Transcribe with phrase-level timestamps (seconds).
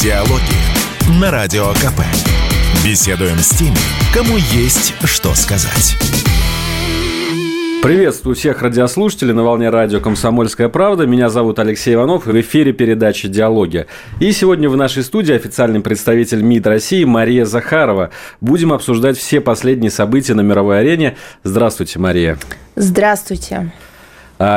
[0.00, 2.02] Диалоги на Радио КП.
[2.84, 3.74] Беседуем с теми,
[4.14, 5.96] кому есть что сказать.
[7.82, 11.04] Приветствую всех радиослушателей на волне радио «Комсомольская правда».
[11.04, 13.86] Меня зовут Алексей Иванов, и в эфире передачи «Диалоги».
[14.20, 18.10] И сегодня в нашей студии официальный представитель МИД России Мария Захарова.
[18.40, 21.16] Будем обсуждать все последние события на мировой арене.
[21.42, 22.38] Здравствуйте, Мария.
[22.76, 23.72] Здравствуйте.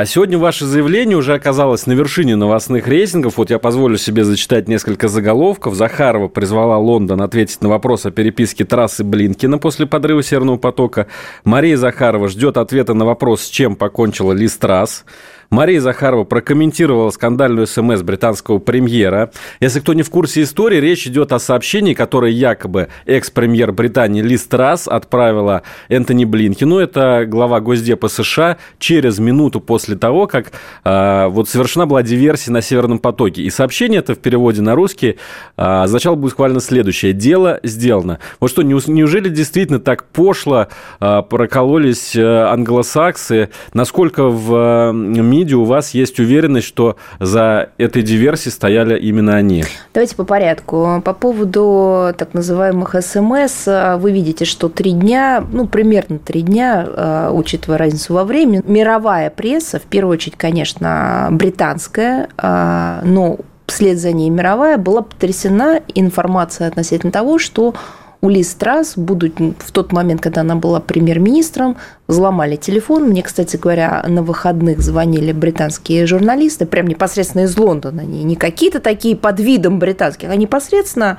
[0.05, 3.37] Сегодня ваше заявление уже оказалось на вершине новостных рейтингов.
[3.37, 5.73] Вот я позволю себе зачитать несколько заголовков.
[5.73, 11.07] Захарова призвала Лондон ответить на вопрос о переписке трассы Блинкина после подрыва Северного потока.
[11.45, 15.03] Мария Захарова ждет ответа на вопрос, с чем покончила Лиз Трасс.
[15.51, 19.31] Мария Захарова прокомментировала скандальную смс британского премьера.
[19.59, 24.37] Если кто не в курсе истории, речь идет о сообщении, которое якобы экс-премьер Британии Ли
[24.37, 30.53] Страс отправила Энтони Блинкину, это глава Госдепа США, через минуту после того, как
[30.85, 33.41] э, вот совершена была диверсия на Северном потоке.
[33.41, 35.17] И сообщение это в переводе на русский
[35.57, 37.11] э, означало буквально следующее.
[37.11, 38.19] Дело сделано.
[38.39, 40.67] Вот что, неужели действительно так пошло
[41.01, 43.49] э, прокололись англосаксы?
[43.73, 49.63] Насколько в мире МИДе у вас есть уверенность, что за этой диверсией стояли именно они?
[49.93, 51.01] Давайте по порядку.
[51.03, 53.65] По поводу так называемых СМС,
[53.97, 59.31] вы видите, что три дня, ну, примерно три дня, э, учитывая разницу во времени, мировая
[59.31, 66.67] пресса, в первую очередь, конечно, британская, э, но вслед за ней мировая, была потрясена информация
[66.67, 67.73] относительно того, что
[68.21, 71.77] у Лиз Трасс, будут в тот момент, когда она была премьер-министром,
[72.07, 73.05] взломали телефон.
[73.05, 78.01] Мне, кстати говоря, на выходных звонили британские журналисты, прям непосредственно из Лондона.
[78.01, 81.17] Не, не какие-то такие под видом британских, а непосредственно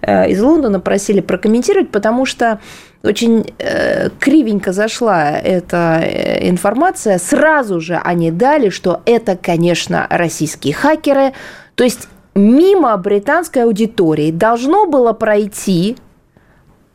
[0.00, 2.60] э, из Лондона просили прокомментировать, потому что
[3.02, 7.18] очень э, кривенько зашла эта э, информация.
[7.18, 11.32] Сразу же они дали, что это, конечно, российские хакеры.
[11.74, 15.96] То есть мимо британской аудитории должно было пройти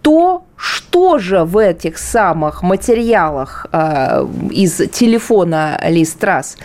[0.02, 6.57] то, что же в этих самых материалах э, из телефона Листрас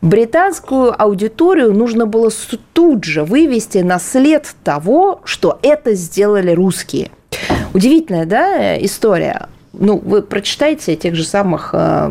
[0.00, 2.30] британскую аудиторию нужно было
[2.72, 7.10] тут же вывести на след того, что это сделали русские.
[7.74, 9.48] Удивительная, да, история.
[9.72, 12.10] Ну, вы прочитайте тех же самых э,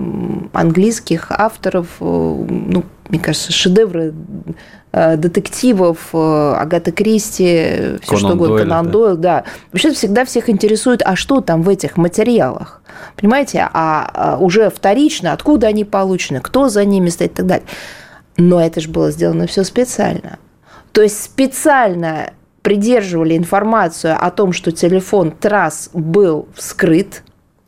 [0.54, 4.14] английских авторов, э, ну, мне кажется, шедевры
[5.18, 9.44] детективов, э, Агата Кристи, все что угодно, Конан Дойл, да.
[9.72, 12.82] Вообще всегда всех интересует, а что там в этих материалах?
[13.16, 13.68] Понимаете?
[13.74, 17.68] А, а уже вторично, откуда они получены, кто за ними стоит и так далее.
[18.38, 20.40] Но это же было сделано все специально.
[20.92, 22.32] То есть специально
[22.62, 27.24] придерживали информацию о том, что телефон трасс был вскрыт,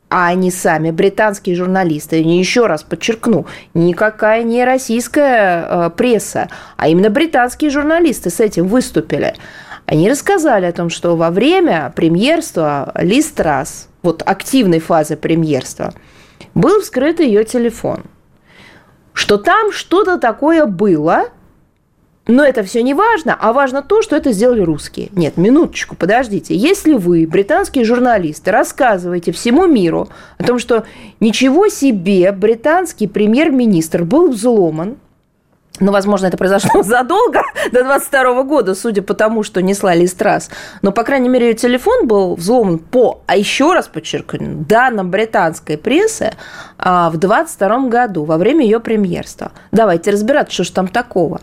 [0.10, 7.10] а они сами, британские журналисты, еще раз подчеркну, никакая не российская э, пресса, а именно
[7.10, 9.36] британские журналисты с этим выступили.
[9.86, 15.94] Они рассказали о том, что во время премьерства Ли Страс, вот активной фазы премьерства,
[16.54, 18.04] был вскрыт ее телефон.
[19.14, 21.30] Что там что-то такое было–
[22.30, 25.10] но это все не важно, а важно то, что это сделали русские.
[25.14, 26.56] Нет, минуточку, подождите.
[26.56, 30.86] Если вы, британские журналисты, рассказываете всему миру о том, что
[31.20, 34.98] ничего себе, британский премьер-министр был взломан,
[35.80, 37.42] ну, возможно, это произошло задолго,
[37.72, 40.52] до 22 года, судя по тому, что несла Листрас.
[40.84, 45.80] Но, по крайней мере, ее телефон был взломан по, а еще раз подчеркну, данным британской
[45.80, 46.34] прессы
[46.78, 49.52] а, в 22 году, во время ее премьерства.
[49.72, 51.42] Давайте разбираться, что же там такого.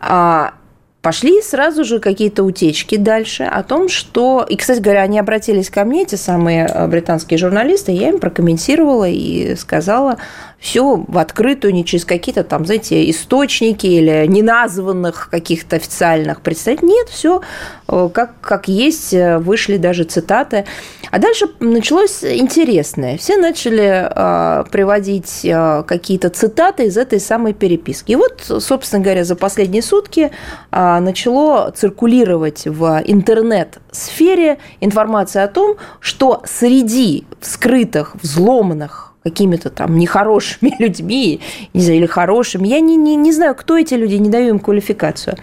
[0.00, 0.54] А,
[1.02, 4.44] пошли сразу же какие-то утечки дальше о том, что...
[4.48, 9.08] И, кстати говоря, они обратились ко мне, эти самые э, британские журналисты, я им прокомментировала
[9.08, 10.18] и сказала
[10.58, 16.88] все в открытую, не через какие-то там, знаете, источники или неназванных каких-то официальных представителей.
[16.88, 17.42] Нет, все
[17.88, 20.64] э, как, как есть, э, вышли даже цитаты.
[21.10, 23.18] А дальше началось интересное.
[23.18, 28.12] Все начали э, приводить э, какие-то цитаты из этой самой переписки.
[28.12, 30.30] И вот, собственно говоря, за последние сутки
[30.72, 40.72] э, начало циркулировать в интернет-сфере информация о том, что среди вскрытых, взломанных какими-то там нехорошими
[40.78, 41.40] людьми,
[41.74, 42.68] не знаю, или хорошими.
[42.68, 45.36] Я не, не, не знаю, кто эти люди, не даю им квалификацию.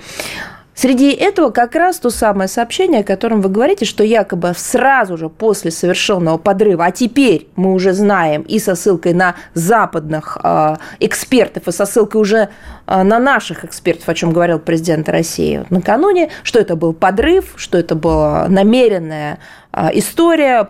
[0.76, 5.30] Среди этого как раз то самое сообщение, о котором вы говорите, что якобы сразу же
[5.30, 11.68] после совершенного подрыва, а теперь мы уже знаем и со ссылкой на западных э, экспертов,
[11.68, 12.50] и со ссылкой уже
[12.88, 17.78] э, на наших экспертов, о чем говорил президент России накануне, что это был подрыв, что
[17.78, 19.38] это была намеренная
[19.74, 20.70] э, история,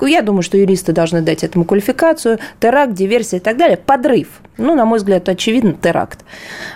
[0.00, 4.40] я думаю, что юристы должны дать этому квалификацию, теракт, диверсия и так далее, подрыв.
[4.56, 6.20] Ну, на мой взгляд, это очевидно теракт,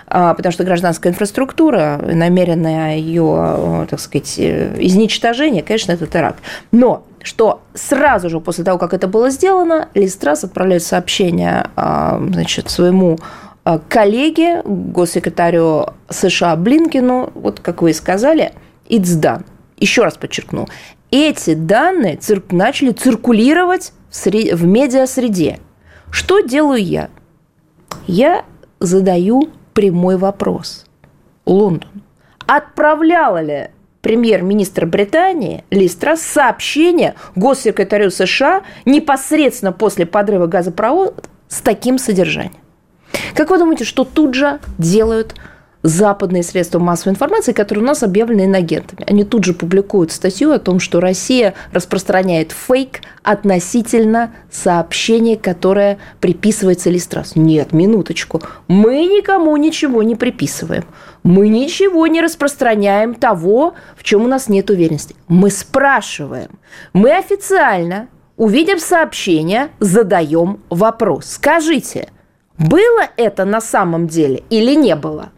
[0.07, 6.39] а, потому что гражданская инфраструктура, намеренное ее, так сказать, э, изничтожение, конечно, это теракт.
[6.71, 12.69] Но что сразу же после того, как это было сделано, Листрас отправляет сообщение а, значит,
[12.69, 13.17] своему
[13.63, 18.53] а, коллеге, госсекретарю США Блинкину, вот как вы и сказали,
[18.87, 19.43] it's done.
[19.77, 20.67] Еще раз подчеркну,
[21.11, 24.53] эти данные цирк, начали циркулировать в, сред...
[24.53, 25.59] в медиасреде.
[26.11, 27.09] Что делаю я?
[28.07, 28.45] Я
[28.79, 30.85] задаю прямой вопрос
[31.45, 32.03] Лондон.
[32.45, 33.69] Отправляла ли
[34.01, 42.61] премьер-министр Британии Листрас сообщение госсекретарю США непосредственно после подрыва газопровода с таким содержанием?
[43.33, 45.35] Как вы думаете, что тут же делают
[45.83, 49.03] западные средства массовой информации, которые у нас объявлены инагентами.
[49.07, 56.89] Они тут же публикуют статью о том, что Россия распространяет фейк относительно сообщения, которое приписывается
[56.89, 57.35] Листрас.
[57.35, 58.41] Нет, минуточку.
[58.67, 60.85] Мы никому ничего не приписываем.
[61.23, 65.15] Мы ничего не распространяем того, в чем у нас нет уверенности.
[65.27, 66.59] Мы спрашиваем.
[66.93, 68.07] Мы официально
[68.37, 71.25] увидев сообщение, задаем вопрос.
[71.25, 72.09] Скажите,
[72.57, 75.31] было это на самом деле или не было?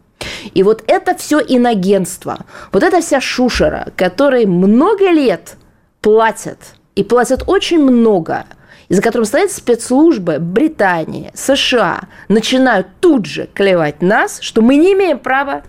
[0.54, 5.56] И вот это все иногенство, вот эта вся шушера, которой много лет
[6.02, 6.60] платят,
[6.96, 8.46] и платят очень много,
[8.90, 14.94] и за которым стоят спецслужбы Британии, США, начинают тут же клевать нас, что мы не
[14.94, 15.64] имеем права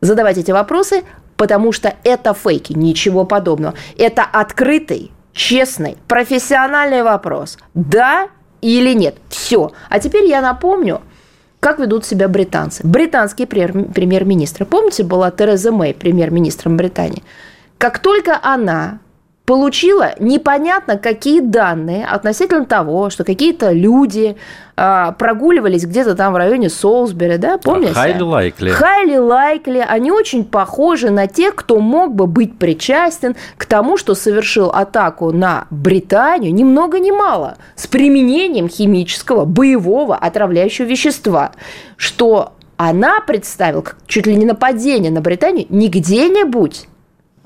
[0.00, 1.02] задавать эти вопросы,
[1.36, 3.74] потому что это фейки, ничего подобного.
[3.98, 7.58] Это открытый, честный, профессиональный вопрос.
[7.74, 8.28] Да
[8.60, 9.16] или нет?
[9.28, 9.72] Все.
[9.88, 11.02] А теперь я напомню,
[11.62, 12.84] как ведут себя британцы.
[12.84, 14.64] Британский премьер-министр.
[14.64, 17.22] Помните, была Тереза Мэй премьер-министром Британии?
[17.78, 18.98] Как только она
[19.52, 24.38] получила непонятно какие данные относительно того, что какие-то люди
[24.76, 27.92] а, прогуливались где-то там в районе Солсбери, да, помните?
[27.92, 28.72] Highly likely.
[28.80, 29.84] Highly likely.
[29.86, 35.32] Они очень похожи на тех, кто мог бы быть причастен к тому, что совершил атаку
[35.32, 41.52] на Британию, ни много ни мало, с применением химического, боевого, отравляющего вещества,
[41.96, 46.86] что она представила как чуть ли не нападение на Британию не где-нибудь,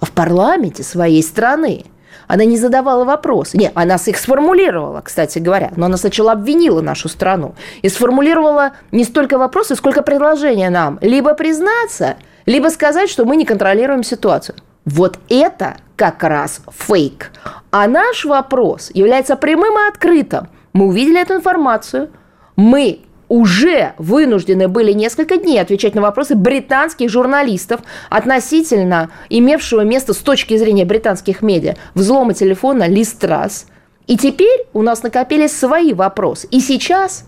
[0.01, 1.85] в парламенте своей страны.
[2.27, 3.57] Она не задавала вопросы.
[3.57, 9.05] Нет, она их сформулировала, кстати говоря, но она сначала обвинила нашу страну и сформулировала не
[9.05, 10.99] столько вопросы, сколько предложения нам.
[11.01, 14.57] Либо признаться, либо сказать, что мы не контролируем ситуацию.
[14.85, 17.33] Вот это как раз фейк.
[17.71, 20.49] А наш вопрос является прямым и открытым.
[20.73, 22.11] Мы увидели эту информацию,
[22.55, 30.19] мы уже вынуждены были несколько дней отвечать на вопросы британских журналистов относительно имевшего место с
[30.19, 33.67] точки зрения британских медиа взлома телефона Листрас.
[34.07, 36.47] И теперь у нас накопились свои вопросы.
[36.51, 37.25] И сейчас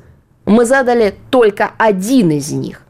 [0.47, 2.83] мы задали только один из них.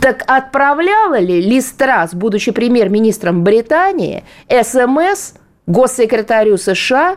[0.00, 5.34] Так отправляла ли Листрас, будучи премьер-министром Британии, СМС
[5.66, 7.16] госсекретарю США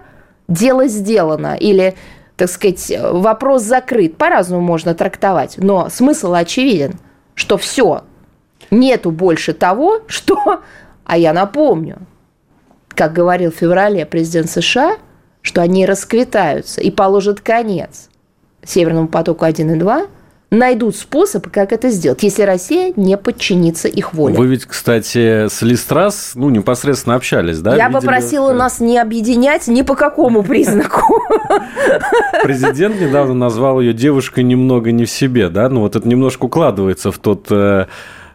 [0.49, 1.95] «Дело сделано» или
[2.35, 4.17] так сказать, вопрос закрыт.
[4.17, 6.99] По-разному можно трактовать, но смысл очевиден,
[7.35, 8.03] что все,
[8.71, 10.61] нету больше того, что...
[11.05, 11.97] А я напомню,
[12.89, 14.97] как говорил в феврале президент США,
[15.41, 18.09] что они расквитаются и положат конец
[18.63, 20.07] Северному потоку 1 и 2–
[20.53, 24.35] найдут способ, как это сделать, если Россия не подчинится их воле.
[24.35, 27.75] Вы ведь, кстати, с Листрас ну, непосредственно общались, да?
[27.75, 28.01] Я Видели...
[28.01, 31.21] бы просила нас не объединять ни по какому признаку.
[32.43, 35.67] Президент недавно назвал ее девушкой немного не в себе, да?
[35.69, 37.87] Ну, вот это немножко укладывается в тот э,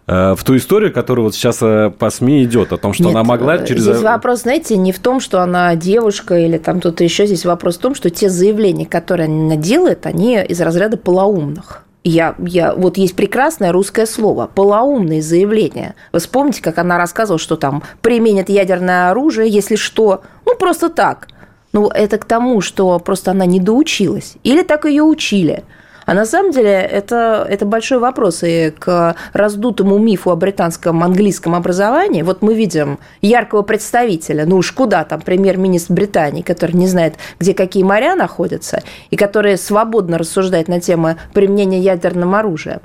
[0.09, 3.12] э, в ту историю, которая вот сейчас э, по СМИ идет, о том, что Нет,
[3.12, 3.83] она могла через...
[3.83, 7.26] Здесь вопрос, знаете, не в том, что она девушка или там кто-то еще.
[7.26, 11.85] Здесь вопрос в том, что те заявления, которые она делает, они из разряда полоумных.
[12.05, 15.95] Я, я, вот есть прекрасное русское слово– полоумные заявления.
[16.12, 21.28] Вы вспомните, как она рассказывала, что там применят ядерное оружие, если что, ну просто так.
[21.73, 24.37] Ну, это к тому, что просто она не доучилась.
[24.43, 25.64] Или так ее учили–
[26.09, 31.55] а на самом деле это, это большой вопрос и к раздутому мифу о британском английском
[31.55, 32.23] образовании.
[32.23, 37.53] Вот мы видим яркого представителя, ну уж куда там, премьер-министр Британии, который не знает, где
[37.53, 42.81] какие моря находятся, и который свободно рассуждает на тему применения ядерным оружием.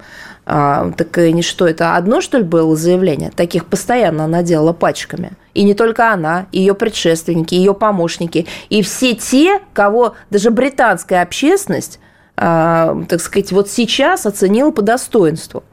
[0.45, 3.31] А, так и что, это одно, что ли, было заявление?
[3.33, 5.31] Таких постоянно она делала пачками.
[5.53, 12.01] И не только она, ее предшественники, ее помощники, и все те, кого даже британская общественность
[12.35, 15.63] так сказать, вот сейчас оценил по достоинству.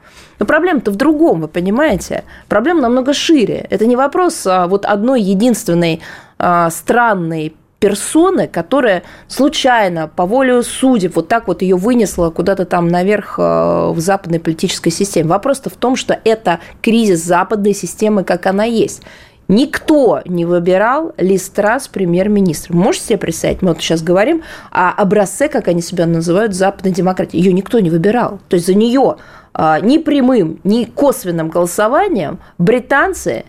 [0.40, 2.24] Но проблема-то в другом, вы понимаете?
[2.48, 3.66] Проблема намного шире.
[3.70, 6.00] Это не вопрос а, вот одной единственной
[6.38, 12.88] а, странной персоны, которая случайно, по воле судеб, вот так вот ее вынесла куда-то там
[12.88, 15.30] наверх в западной политической системе.
[15.30, 19.02] Вопрос-то в том, что это кризис западной системы, как она есть.
[19.50, 22.78] Никто не выбирал Листрас премьер-министром.
[22.78, 23.62] Можете себе представить?
[23.62, 27.36] Мы вот сейчас говорим о образце, как они себя называют, западной демократии.
[27.36, 28.38] Ее никто не выбирал.
[28.48, 29.16] То есть за нее
[29.52, 33.44] а, ни прямым, ни косвенным голосованием британцы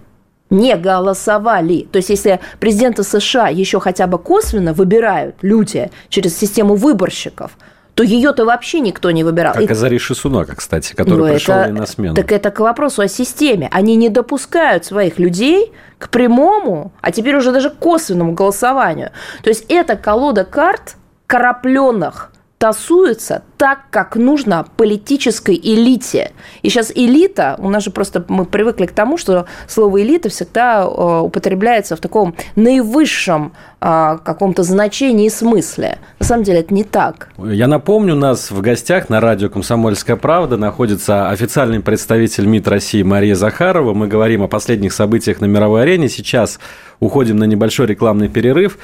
[0.49, 1.87] не голосовали.
[1.91, 7.51] То есть, если президента США еще хотя бы косвенно выбирают люди через систему выборщиков,
[7.95, 9.53] то ее-то вообще никто не выбирал.
[9.53, 12.15] Как Азари Сунака, кстати, который ну, пришел это, на смену.
[12.15, 13.69] Так это к вопросу о системе.
[13.71, 19.11] Они не допускают своих людей к прямому, а теперь уже даже к косвенному голосованию.
[19.43, 20.95] То есть это колода карт
[21.27, 22.30] корабленных
[22.61, 26.31] тасуется так, как нужно политической элите.
[26.61, 30.83] И сейчас элита, у нас же просто мы привыкли к тому, что слово элита всегда
[30.83, 35.97] э, употребляется в таком наивысшем э, каком-то значении и смысле.
[36.19, 37.29] На самом деле это не так.
[37.39, 43.01] Я напомню, у нас в гостях на радио «Комсомольская правда» находится официальный представитель МИД России
[43.01, 43.95] Мария Захарова.
[43.95, 46.09] Мы говорим о последних событиях на мировой арене.
[46.09, 46.59] Сейчас
[46.99, 48.77] уходим на небольшой рекламный перерыв.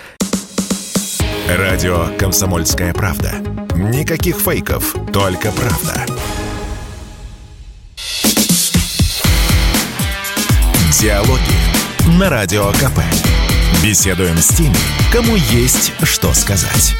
[1.47, 3.56] Радио «Комсомольская правда».
[3.77, 6.03] Никаких фейков, только правда.
[10.99, 12.99] Диалоги на Радио КП.
[13.83, 14.75] Беседуем с теми,
[15.11, 16.95] кому есть что сказать.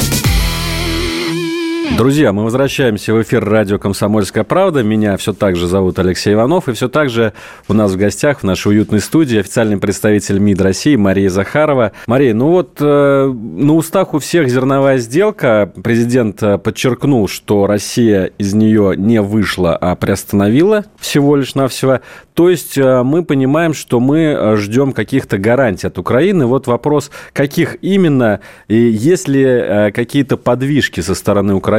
[1.95, 4.83] Друзья, мы возвращаемся в эфир радио «Комсомольская правда».
[4.83, 6.67] Меня все так же зовут Алексей Иванов.
[6.67, 7.33] И все так же
[7.67, 11.93] у нас в гостях в нашей уютной студии официальный представитель МИД России Мария Захарова.
[12.05, 15.71] Мария, ну вот э, на устах у всех зерновая сделка.
[15.81, 22.01] Президент э, подчеркнул, что Россия из нее не вышла, а приостановила всего лишь навсего.
[22.33, 26.45] То есть э, мы понимаем, что мы э, ждем каких-то гарантий от Украины.
[26.45, 31.76] Вот вопрос, каких именно, и есть ли э, какие-то подвижки со стороны Украины,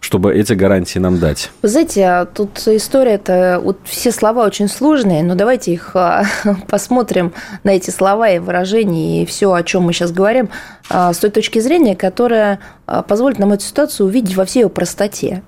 [0.00, 1.50] чтобы эти гарантии нам дать?
[1.62, 5.94] Вы знаете, тут история-то, вот все слова очень сложные, но давайте их
[6.68, 7.32] посмотрим
[7.64, 10.48] на эти слова и выражения, и все, о чем мы сейчас говорим,
[10.88, 12.60] с той точки зрения, которая
[13.08, 15.42] позволит нам эту ситуацию увидеть во всей ее простоте.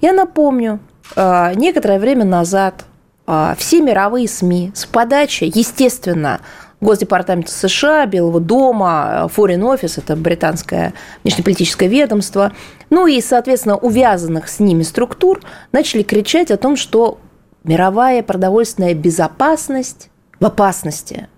[0.00, 0.78] Я напомню,
[1.16, 2.84] некоторое время назад
[3.30, 6.40] а, все мировые СМИ с подачи, естественно,
[6.80, 10.94] Госдепартамента США, Белого дома, Foreign Office, это британское
[11.24, 12.52] внешнеполитическое ведомство,
[12.90, 15.40] ну и, соответственно, увязанных с ними структур,
[15.72, 17.18] начали кричать о том, что
[17.64, 21.28] мировая продовольственная безопасность в опасности–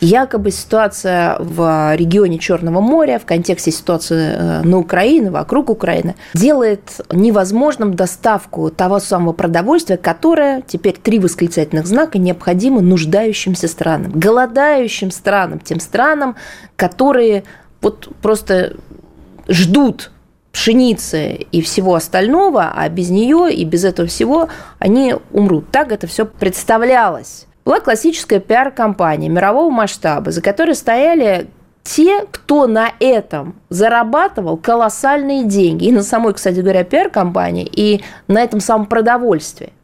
[0.00, 7.00] Якобы ситуация в регионе Черного моря в контексте ситуации э, на Украине, вокруг Украины, делает
[7.10, 15.58] невозможным доставку того самого продовольствия, которое, теперь три восклицательных знака, необходимо нуждающимся странам, голодающим странам,
[15.58, 16.36] тем странам,
[16.76, 17.42] которые
[17.80, 18.76] вот просто
[19.48, 20.12] ждут
[20.52, 24.48] пшеницы и всего остального, а без нее и без этого всего
[24.78, 25.70] они умрут.
[25.72, 31.48] Так это все представлялось была классическая пиар-компания мирового масштаба, за которой стояли
[31.82, 35.84] те, кто на этом зарабатывал колоссальные деньги.
[35.84, 39.74] И на самой, кстати говоря, пиар-компании, и на этом самом продовольствии.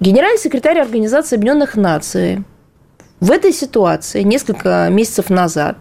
[0.00, 2.42] Генеральный секретарь Организации Объединенных Наций
[3.20, 5.76] в этой ситуации несколько месяцев назад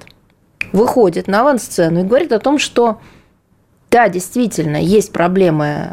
[0.74, 3.00] выходит на авансцену и говорит о том, что
[3.90, 5.90] да, действительно, есть проблемы,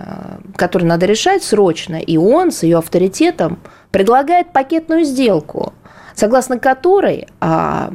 [0.56, 3.60] которые надо решать срочно, и он с ее авторитетом
[3.94, 5.72] предлагает пакетную сделку,
[6.16, 7.92] согласно которой а,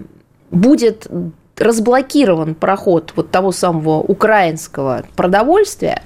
[0.50, 1.10] будет
[1.58, 6.02] разблокирован проход вот того самого украинского продовольствия,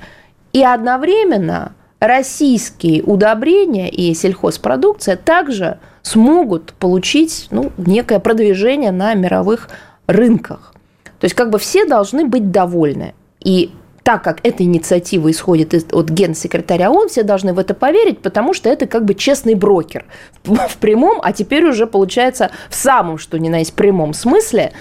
[0.51, 9.69] и одновременно российские удобрения и сельхозпродукция также смогут получить ну, некое продвижение на мировых
[10.07, 10.73] рынках.
[11.19, 13.13] То есть как бы все должны быть довольны.
[13.41, 13.71] И
[14.03, 18.69] так как эта инициатива исходит от генсекретаря ООН, все должны в это поверить, потому что
[18.69, 20.05] это как бы честный брокер
[20.43, 24.74] в прямом, а теперь уже получается в самом, что ни на есть прямом смысле,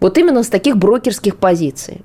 [0.00, 2.02] вот именно с таких брокерских позиций.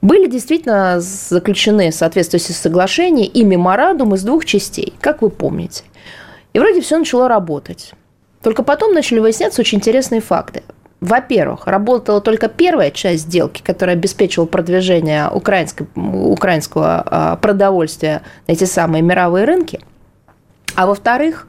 [0.00, 5.82] Были действительно заключены соответствующие соглашения и меморандум из двух частей, как вы помните.
[6.52, 7.92] И вроде все начало работать.
[8.40, 10.62] Только потом начали выясняться очень интересные факты
[11.00, 19.02] во-первых, работала только первая часть сделки, которая обеспечивала продвижение украинского а, продовольствия на эти самые
[19.02, 19.80] мировые рынки.
[20.74, 21.46] А во-вторых,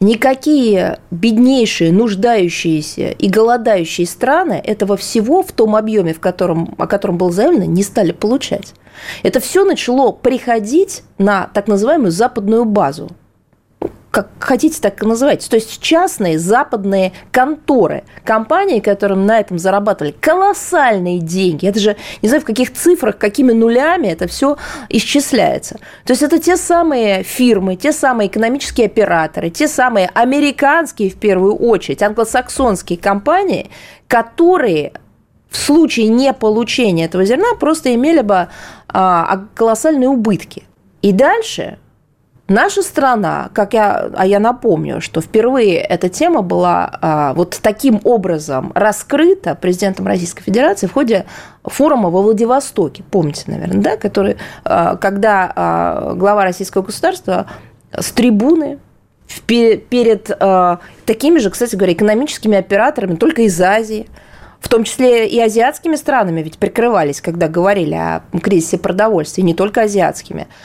[0.00, 7.16] никакие беднейшие, нуждающиеся и голодающие страны этого всего в том объеме, в котором, о котором
[7.16, 8.74] было заявлено, не стали получать.
[9.22, 13.10] Это все начало приходить на так называемую западную базу.
[14.14, 15.50] Как хотите, так и называйте.
[15.50, 21.66] То есть частные западные конторы, компании, которые на этом зарабатывали колоссальные деньги.
[21.66, 24.56] Это же, не знаю, в каких цифрах, какими нулями это все
[24.88, 25.80] исчисляется.
[26.04, 31.56] То есть это те самые фирмы, те самые экономические операторы, те самые американские, в первую
[31.56, 33.68] очередь, англосаксонские компании,
[34.06, 34.92] которые
[35.50, 38.46] в случае неполучения этого зерна просто имели бы
[38.88, 40.62] а, колоссальные убытки.
[41.02, 41.78] И дальше
[42.48, 48.02] Наша страна, как я, а я напомню, что впервые эта тема была а, вот таким
[48.04, 51.24] образом раскрыта президентом Российской Федерации в ходе
[51.64, 57.46] форума во Владивостоке, помните, наверное, да, который, а, когда а, глава российского государства
[57.92, 58.78] с трибуны
[59.46, 64.06] перед а, такими же, кстати говоря, экономическими операторами, только из Азии,
[64.60, 69.80] в том числе и азиатскими странами ведь прикрывались, когда говорили о кризисе продовольствия, не только
[69.80, 70.46] азиатскими–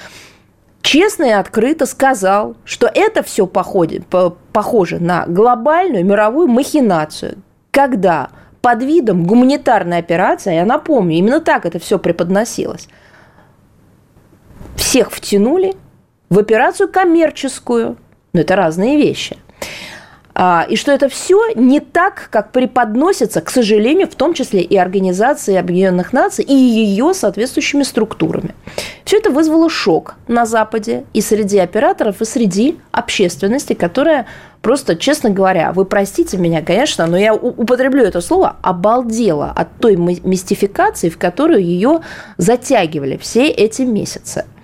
[0.82, 4.06] честно и открыто сказал, что это все походит,
[4.54, 7.38] похоже на глобальную мировую махинацию,
[7.72, 8.30] когда
[8.62, 12.88] под видом гуманитарной операции, я напомню, именно так это все преподносилось,
[14.76, 15.74] всех втянули
[16.30, 17.98] в операцию коммерческую,
[18.34, 19.38] но это разные вещи–
[20.70, 25.56] и что это все не так, как преподносится, к сожалению, в том числе и Организации
[25.56, 28.56] Объединенных Наций и ее соответствующими структурами.
[29.04, 34.28] Все это вызвало шок на Западе и среди операторов, и среди общественности, которая
[34.62, 39.98] просто, честно говоря, вы простите меня, конечно, но я употреблю это слово, обалдела от той
[39.98, 42.00] мистификации, в которую ее
[42.38, 44.46] затягивали все эти месяцы–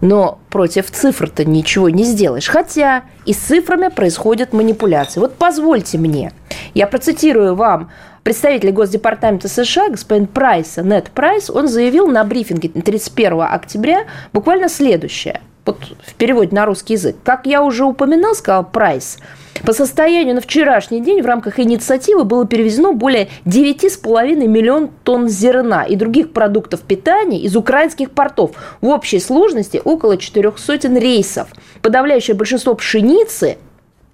[0.00, 2.48] но против цифр-то ничего не сделаешь.
[2.48, 5.20] Хотя и с цифрами происходят манипуляции.
[5.20, 6.32] Вот позвольте мне,
[6.74, 7.90] я процитирую вам
[8.22, 15.40] представитель Госдепартамента США, господин Прайса, Нет Прайс, он заявил на брифинге 31 октября буквально следующее.
[15.66, 17.16] Вот в переводе на русский язык.
[17.22, 19.18] Как я уже упоминал, сказал Прайс–
[19.64, 25.84] по состоянию на вчерашний день в рамках инициативы было перевезено более 9,5 миллион тонн зерна
[25.84, 28.52] и других продуктов питания из украинских портов.
[28.80, 31.48] В общей сложности около 400 рейсов.
[31.82, 33.58] Подавляющее большинство пшеницы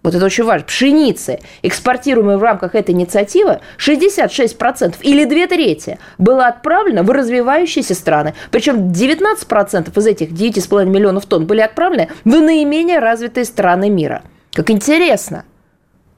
[0.03, 6.47] вот это очень важно, пшеницы, экспортируемой в рамках этой инициативы, 66% или две трети было
[6.47, 8.35] отправлено в развивающиеся страны.
[8.53, 14.23] Причем 19% из этих 9,5 миллионов тонн были отправлены в наименее развитые страны мира–
[14.57, 15.45] как интересно.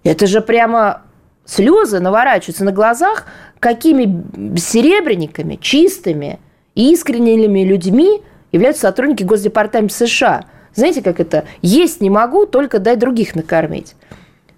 [0.04, 1.02] Это же прямо
[1.44, 3.26] слезы наворачиваются на глазах,
[3.58, 6.38] какими серебряниками, чистыми
[6.76, 8.22] и искренними людьми
[8.52, 10.44] являются сотрудники Госдепартамента США.
[10.72, 11.46] Знаете, как это?
[11.62, 13.96] Есть не могу, только дай других накормить.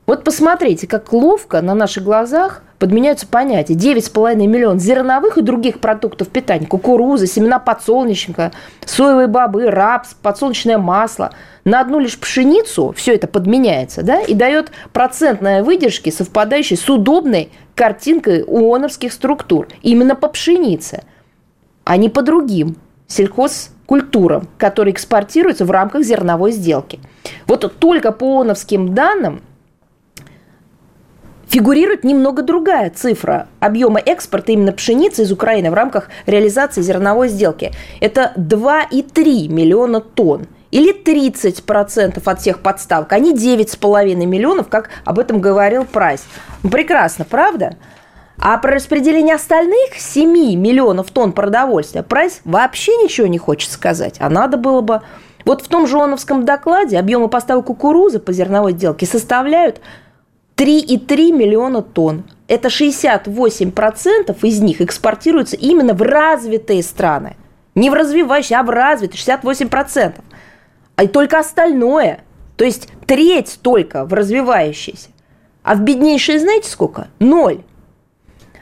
[0.05, 3.75] Вот посмотрите, как ловко на наших глазах подменяются понятия.
[3.75, 6.67] 9,5 миллионов зерновых и других продуктов питания.
[6.67, 8.51] Кукуруза, семена подсолнечника,
[8.85, 11.33] соевые бобы, рапс, подсолнечное масло.
[11.65, 17.53] На одну лишь пшеницу все это подменяется да, и дает процентные выдержки, совпадающие с удобной
[17.75, 19.69] картинкой ООНовских структур.
[19.83, 21.05] Именно по пшенице,
[21.85, 26.99] а не по другим сельхозкультурам, которые экспортируются в рамках зерновой сделки.
[27.47, 29.43] Вот только по ООНовским данным–
[31.51, 37.73] фигурирует немного другая цифра объема экспорта именно пшеницы из Украины в рамках реализации зерновой сделки.
[38.01, 45.19] Это 2,3 миллиона тонн или 30% от всех подставок, а не 9,5 миллионов, как об
[45.19, 46.25] этом говорил Прайс.
[46.63, 47.77] Прекрасно, правда?
[48.39, 54.17] А про распределение остальных 7 миллионов тонн продовольствия Прайс вообще ничего не хочет сказать.
[54.21, 55.03] А надо было бы...
[55.47, 59.81] Вот в том же ООНовском докладе объемы поставок кукурузы по зерновой сделке составляют
[60.61, 62.25] 3,3 миллиона тонн.
[62.47, 67.37] Это 68% из них экспортируются именно в развитые страны.
[67.75, 70.15] Не в развивающие, а в развитые, 68%.
[70.97, 72.21] А только остальное,
[72.57, 75.09] то есть треть только в развивающиеся.
[75.63, 77.09] А в беднейшие знаете сколько?
[77.21, 77.63] Ноль.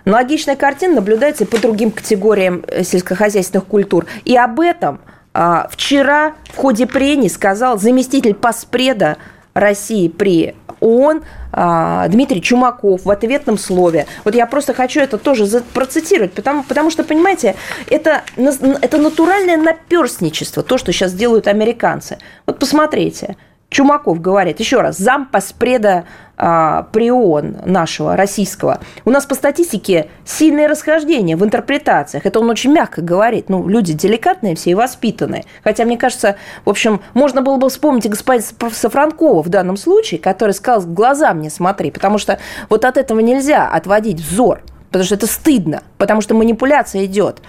[0.05, 4.07] Аналогичная картина наблюдается и по другим категориям э, сельскохозяйственных культур.
[4.25, 5.01] И об этом
[5.35, 9.19] а, вчера в ходе прений сказал заместитель паспреда
[9.59, 14.07] России при ООН а, Дмитрий Чумаков в ответном слове.
[14.25, 17.57] Вот я просто хочу это тоже процитировать, потому, потому что, понимаете,
[17.89, 22.19] это, это натуральное наперстничество, то, что сейчас делают американцы.
[22.47, 23.37] Вот посмотрите,
[23.71, 26.05] Чумаков говорит, еще раз, зам поспреда
[26.39, 28.81] а, Прион нашего, российского.
[29.05, 32.25] У нас по статистике сильные расхождения в интерпретациях.
[32.25, 33.51] Это он очень мягко говорит.
[33.51, 35.45] Ну, люди деликатные все и воспитанные.
[35.63, 40.19] Хотя, мне кажется, в общем, можно было бы вспомнить и господина Сафранкова в данном случае,
[40.19, 42.39] который сказал, глаза мне смотри, потому что
[42.71, 47.43] вот от этого нельзя отводить взор, потому что это стыдно, потому что манипуляция идет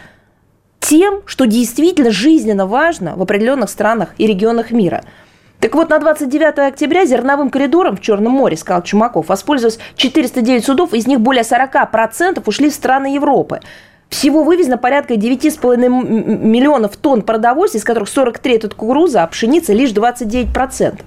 [0.81, 5.05] тем, что действительно жизненно важно в определенных странах и регионах мира–
[5.59, 10.93] Так вот, на 29 октября зерновым коридором в Черном море, сказал Чумаков, воспользовалось 409 судов,
[10.93, 13.59] из них более 40% ушли в страны Европы.
[14.07, 19.91] Всего вывезено порядка 9,5 миллионов тонн продовольствия, из которых 43 это кукуруза, а пшеница лишь
[19.91, 21.01] 29%.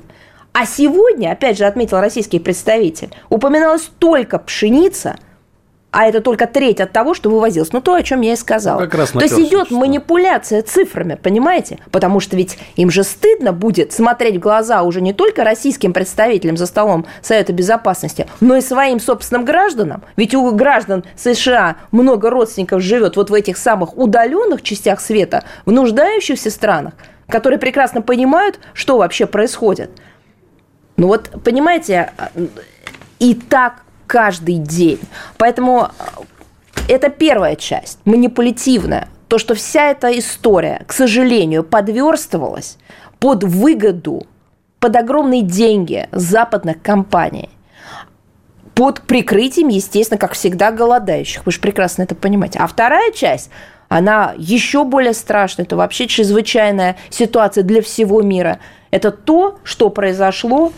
[0.53, 5.17] А сегодня, опять же, отметил российский представитель, упоминалась только пшеница–
[5.93, 7.73] а это только треть от того, что вывозилось.
[7.73, 8.81] Ну, то, о чем я и сказала.
[8.81, 11.79] Ну, как раз то есть идет манипуляция цифрами, понимаете?
[11.91, 16.57] Потому что ведь им же стыдно будет смотреть в глаза уже не только российским представителям
[16.57, 20.03] за столом Совета Безопасности, но и своим собственным гражданам.
[20.17, 25.73] Ведь у граждан США много родственников живет вот в этих самых удаленных частях света, в
[25.73, 26.95] нуждающихся странах,
[27.29, 29.91] которые прекрасно понимают, что вообще происходит.
[30.97, 32.13] Ну вот, понимаете,
[33.19, 35.01] и так каждый день.
[35.39, 39.09] Поэтому э, это первая часть, манипулятивная.
[39.29, 42.77] То, что вся эта история, к сожалению, подверстывалась
[43.21, 44.27] под выгоду,
[44.81, 47.49] под огромные деньги западных компаний
[48.75, 51.45] под прикрытием, естественно, как всегда, голодающих.
[51.47, 52.59] Вы же прекрасно это понимаете.
[52.59, 53.51] А вторая часть,
[53.89, 55.67] она еще более страшная.
[55.67, 58.61] Это вообще чрезвычайная ситуация для всего мира.
[58.91, 60.73] Это то, что произошло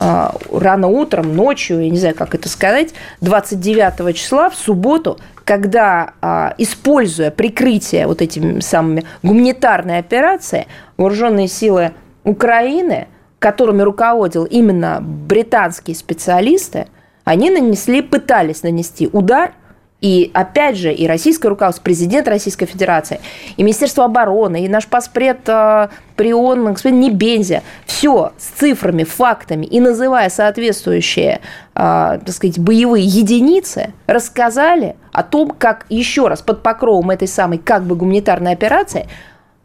[0.00, 6.54] рано утром, ночью, я не знаю, как это сказать, 29 числа в субботу, когда, а,
[6.58, 11.92] используя прикрытие вот этими самыми гуманитарной операции, вооруженные силы
[12.24, 13.08] Украины,
[13.38, 16.86] которыми руководил именно британские специалисты,
[17.24, 19.52] они нанесли, пытались нанести удар–
[20.00, 23.20] и опять же, и российское руководство, президент Российской Федерации,
[23.56, 29.66] и Министерство обороны, и наш паспред э, при ООН, господин Небензя, все с цифрами, фактами.
[29.66, 31.40] И называя соответствующие,
[31.74, 37.58] э, так сказать, боевые единицы, рассказали о том, как еще раз под покровом этой самой
[37.58, 39.08] как бы гуманитарной операции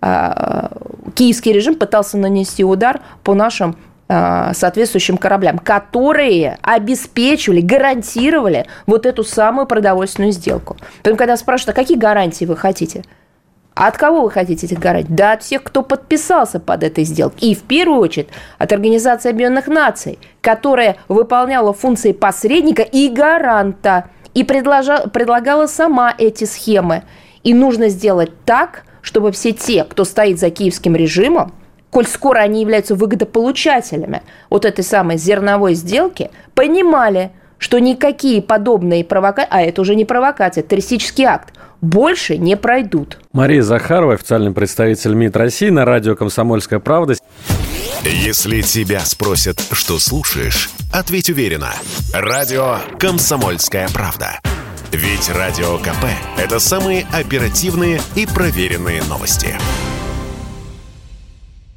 [0.02, 0.68] э,
[1.14, 3.76] киевский режим пытался нанести удар по нашим
[4.08, 10.78] соответствующим кораблям, которые обеспечивали, гарантировали вот эту самую продовольственную сделку.
[10.98, 13.04] Поэтому, когда спрашивают, а какие гарантии вы хотите?
[13.76, 15.12] А от кого вы хотите этих гарантий?
[15.12, 17.50] Да от всех, кто подписался под этой сделкой.
[17.50, 18.28] И в первую очередь
[18.60, 26.44] от Организации Объединенных Наций, которая выполняла функции посредника и гаранта, и предложа, предлагала сама эти
[26.44, 27.04] схемы.
[27.44, 31.54] И нужно сделать так, чтобы все те, кто стоит за киевским режимом,
[31.94, 39.50] коль скоро они являются выгодополучателями вот этой самой зерновой сделки, понимали, что никакие подобные провокации,
[39.52, 43.20] а это уже не провокация, это террористический акт, больше не пройдут.
[43.32, 47.14] Мария Захарова, официальный представитель МИД России на радио «Комсомольская правда».
[48.04, 51.74] Если тебя спросят, что слушаешь, ответь уверенно.
[52.14, 54.40] Радио «Комсомольская правда».
[54.92, 56.06] Ведь Радио КП–
[56.38, 59.56] это самые оперативные и проверенные новости.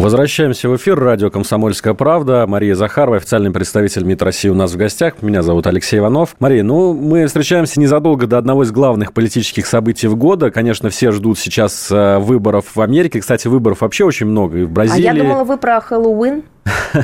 [0.00, 0.98] Возвращаемся в эфир.
[0.98, 2.46] Радио «Комсомольская правда».
[2.46, 5.20] Мария Захарова, официальный представитель МИД России у нас в гостях.
[5.20, 6.36] Меня зовут Алексей Иванов.
[6.38, 10.50] Мария, ну, мы встречаемся незадолго до одного из главных политических событий в года.
[10.50, 13.20] Конечно, все ждут сейчас э, выборов в Америке.
[13.20, 15.06] Кстати, выборов вообще очень много и в Бразилии.
[15.06, 16.44] А я думала, вы про Хэллоуин.
[16.94, 17.02] Но,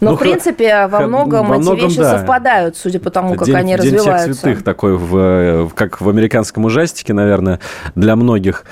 [0.00, 2.18] ну, в принципе, во многом во многом, эти вещи да.
[2.18, 4.26] совпадают, судя по тому, как день, они развиваются.
[4.26, 7.60] День всех святых такой, в, как в американском ужастике, наверное,
[7.94, 8.64] для многих.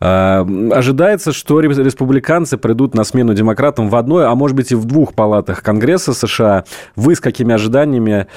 [0.00, 4.84] А, ожидается, что республиканцы придут на смену демократам в одной, а может быть и в
[4.84, 6.64] двух палатах Конгресса США.
[6.94, 8.28] Вы с какими ожиданиями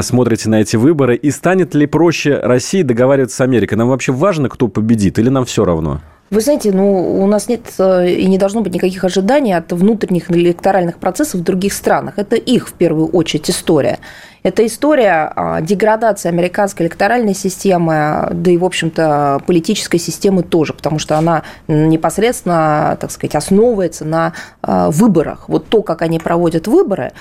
[0.00, 1.16] смотрите на эти выборы?
[1.16, 3.76] И станет ли проще России договариваться с Америкой?
[3.76, 6.00] Нам вообще важно, кто победит, или нам все равно?
[6.32, 10.30] Вы знаете, ну, у нас нет э, и не должно быть никаких ожиданий от внутренних
[10.30, 12.14] электоральных процессов в других странах.
[12.16, 13.98] Это их, в первую очередь, история.
[14.42, 20.98] Это история а, деградации американской электоральной системы, да и, в общем-то, политической системы тоже, потому
[20.98, 25.50] что она непосредственно, так сказать, основывается на а, выборах.
[25.50, 27.12] Вот то, как они проводят выборы,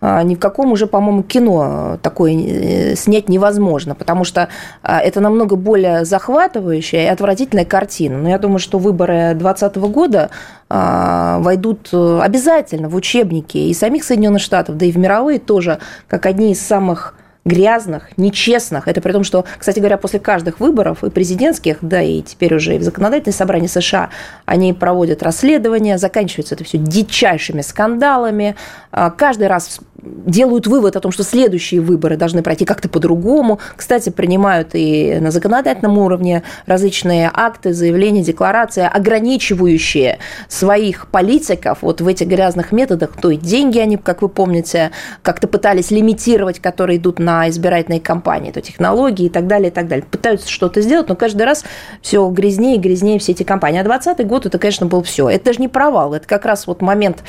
[0.00, 4.48] ни в каком уже, по-моему, кино такое э, снять невозможно, потому что
[4.82, 8.16] а, это намного более захватывающая и отвратительная картина.
[8.16, 10.30] Но я думаю, что выборы 2020 года
[10.70, 15.80] а, войдут э, обязательно в учебники и самих Соединенных Штатов, да и в мировые тоже,
[16.08, 18.86] как одни из самых грязных, нечестных.
[18.86, 22.76] Это при том, что, кстати говоря, после каждых выборов и президентских, да и теперь уже
[22.76, 24.10] и в законодательное собрание США,
[24.44, 28.56] они проводят расследования, заканчивается это все дичайшими скандалами.
[28.92, 33.58] А, каждый раз делают вывод о том, что следующие выборы должны пройти как-то по-другому.
[33.76, 42.08] Кстати, принимают и на законодательном уровне различные акты, заявления, декларации, ограничивающие своих политиков вот в
[42.08, 43.12] этих грязных методах.
[43.20, 44.90] То и деньги они, как вы помните,
[45.22, 49.88] как-то пытались лимитировать, которые идут на избирательные кампании, то технологии и так далее, и так
[49.88, 50.04] далее.
[50.04, 51.64] Пытаются что-то сделать, но каждый раз
[52.02, 53.80] все грязнее и грязнее все эти кампании.
[53.80, 55.28] А 2020 год это, конечно, был все.
[55.28, 57.22] Это даже не провал, это как раз вот момент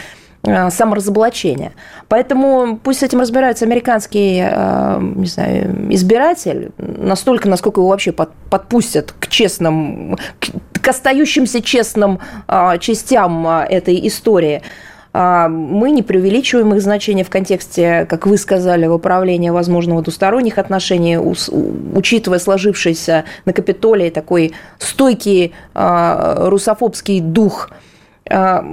[0.44, 1.72] Э, саморазоблачения.
[2.08, 9.14] Поэтому пусть с этим разбирается американский э, не знаю, избиратель, настолько, насколько его вообще подпустят
[9.20, 14.64] к честным, к остающимся честным э, частям этой истории.
[15.13, 21.17] А мы не преувеличиваем их значение в контексте, как вы сказали, выправления возможного двусторонних отношений,
[21.17, 27.69] учитывая сложившийся на Капитолии такой стойкий русофобский дух–
[28.32, 28.63] а,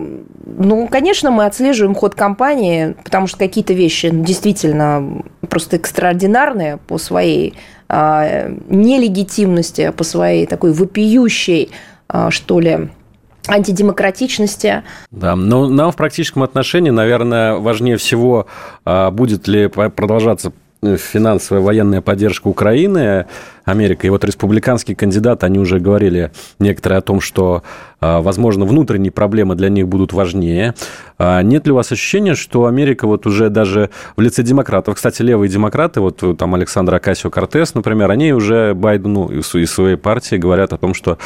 [0.47, 7.55] ну, конечно, мы отслеживаем ход компании, потому что какие-то вещи действительно просто экстраординарные по своей
[7.89, 11.71] а, нелегитимности, по своей такой вопиющей,
[12.09, 12.91] а, что ли,
[13.49, 14.83] антидемократичности.
[15.11, 18.47] Да, но нам в практическом отношении, наверное, важнее всего,
[18.85, 23.27] будет ли продолжаться финансовая военная поддержка Украины,
[23.69, 24.07] Америка.
[24.07, 27.63] И вот республиканские кандидаты, они уже говорили некоторые о том, что
[28.01, 30.75] а, возможно, внутренние проблемы для них будут важнее.
[31.19, 35.21] А нет ли у вас ощущения, что Америка вот уже даже в лице демократов, кстати,
[35.23, 40.73] левые демократы, вот там Александр Акасио Кортес, например, они уже Байдену из своей партии говорят
[40.73, 41.19] о том, что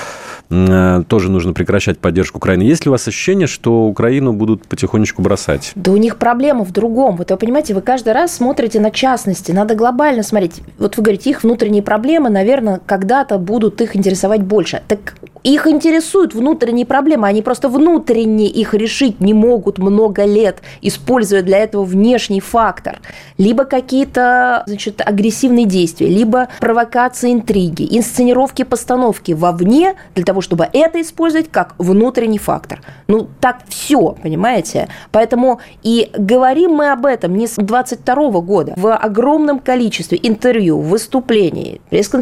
[0.49, 2.63] э, тоже нужно прекращать поддержку Украины.
[2.63, 5.73] Есть ли у вас ощущение, что Украину будут потихонечку бросать?
[5.75, 7.17] Да у них проблема в другом.
[7.17, 10.63] Вот вы понимаете, вы каждый раз смотрите на частности, надо глобально смотреть.
[10.79, 14.83] Вот вы говорите, их внутренние проблемы, наверное, когда-то будут их интересовать больше.
[14.89, 21.43] Так их интересуют внутренние проблемы, они просто внутренне их решить не могут много лет, используя
[21.43, 23.01] для этого внешний фактор.
[23.39, 31.01] Либо какие-то значит, агрессивные действия, либо провокации, интриги, инсценировки, постановки вовне, для того, чтобы это
[31.01, 32.81] использовать как внутренний фактор.
[33.09, 34.89] Ну, так все, понимаете?
[35.11, 38.75] Поэтому и говорим мы об этом не с 22 года.
[38.77, 42.22] В огромном количестве интервью, выступлений, пресс-конференций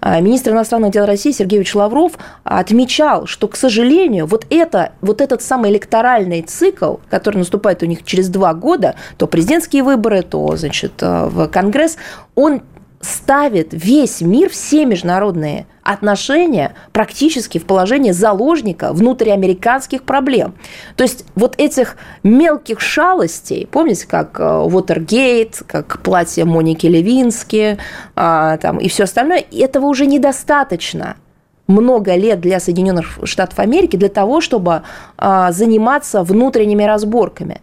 [0.00, 2.12] а, министр иностранных дел России Сергей Лавров
[2.44, 8.04] отмечал, что, к сожалению, вот, это, вот этот самый электоральный цикл, который наступает у них
[8.04, 11.96] через два года, то президентские выборы, то, значит, э, в Конгресс,
[12.34, 12.62] он
[13.00, 20.54] ставит весь мир, все международные отношения практически в положение заложника внутриамериканских проблем.
[20.96, 27.78] То есть вот этих мелких шалостей, помните, как Watergate, э, как платье Моники Левински
[28.14, 31.16] а, там, и все остальное, этого уже недостаточно–
[31.70, 34.82] много лет для Соединенных Штатов Америки для того, чтобы
[35.16, 37.60] а, заниматься внутренними разборками.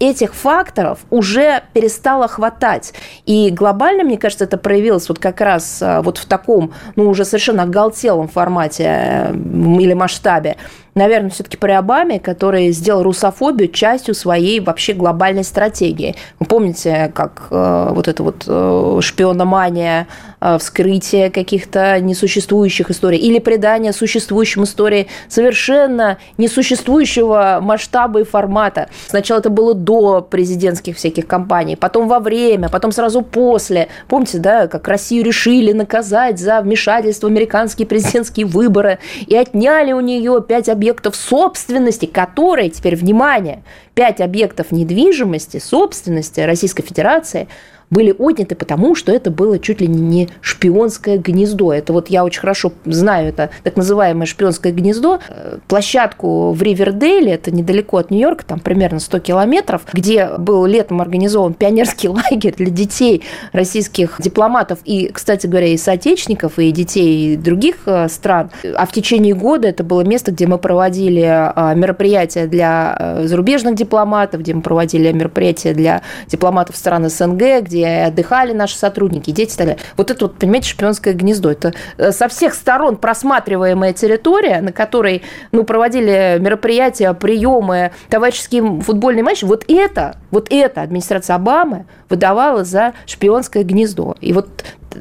[0.00, 2.94] этих факторов уже перестало хватать.
[3.26, 7.24] И глобально, мне кажется, это проявилось вот как раз а, вот в таком, ну, уже
[7.24, 10.56] совершенно оголтелом формате э, или масштабе
[10.94, 16.14] наверное, все-таки при Обаме, который сделал русофобию частью своей вообще глобальной стратегии.
[16.38, 20.06] Вы помните, как э, вот эта вот э, шпиономания,
[20.40, 28.88] э, вскрытие каких-то несуществующих историй или придание существующим истории совершенно несуществующего масштаба и формата.
[29.08, 33.88] Сначала это было до президентских всяких кампаний, потом во время, потом сразу после.
[34.08, 40.00] Помните, да, как Россию решили наказать за вмешательство в американские президентские выборы и отняли у
[40.00, 40.81] нее пять объектов
[41.14, 43.62] собственности, которые, теперь внимание,
[43.94, 47.48] пять объектов недвижимости, собственности Российской Федерации–
[47.92, 51.72] были отняты потому, что это было чуть ли не шпионское гнездо.
[51.72, 55.20] Это вот я очень хорошо знаю это так называемое шпионское гнездо.
[55.28, 61.02] Э, площадку в Ривердейле, это недалеко от Нью-Йорка, там примерно 100 километров, где был летом
[61.02, 67.76] организован пионерский лагерь для детей российских дипломатов и, кстати говоря, и соотечественников, и детей других
[67.84, 68.50] э, стран.
[68.74, 74.40] А в течение года это было место, где мы проводили э, мероприятия для зарубежных дипломатов,
[74.40, 79.66] где мы проводили мероприятия для дипломатов стран СНГ, где отдыхали наши сотрудники, дети и так
[79.66, 79.82] далее.
[79.96, 81.50] Вот это вот, понимаете, шпионское гнездо.
[81.50, 89.22] Это э, со всех сторон просматриваемая территория, на которой ну, проводили мероприятия, приемы, товарищеские футбольные
[89.22, 89.44] матчи.
[89.44, 94.16] Вот это, вот это администрация Обамы выдавала за шпионское гнездо.
[94.20, 94.48] И вот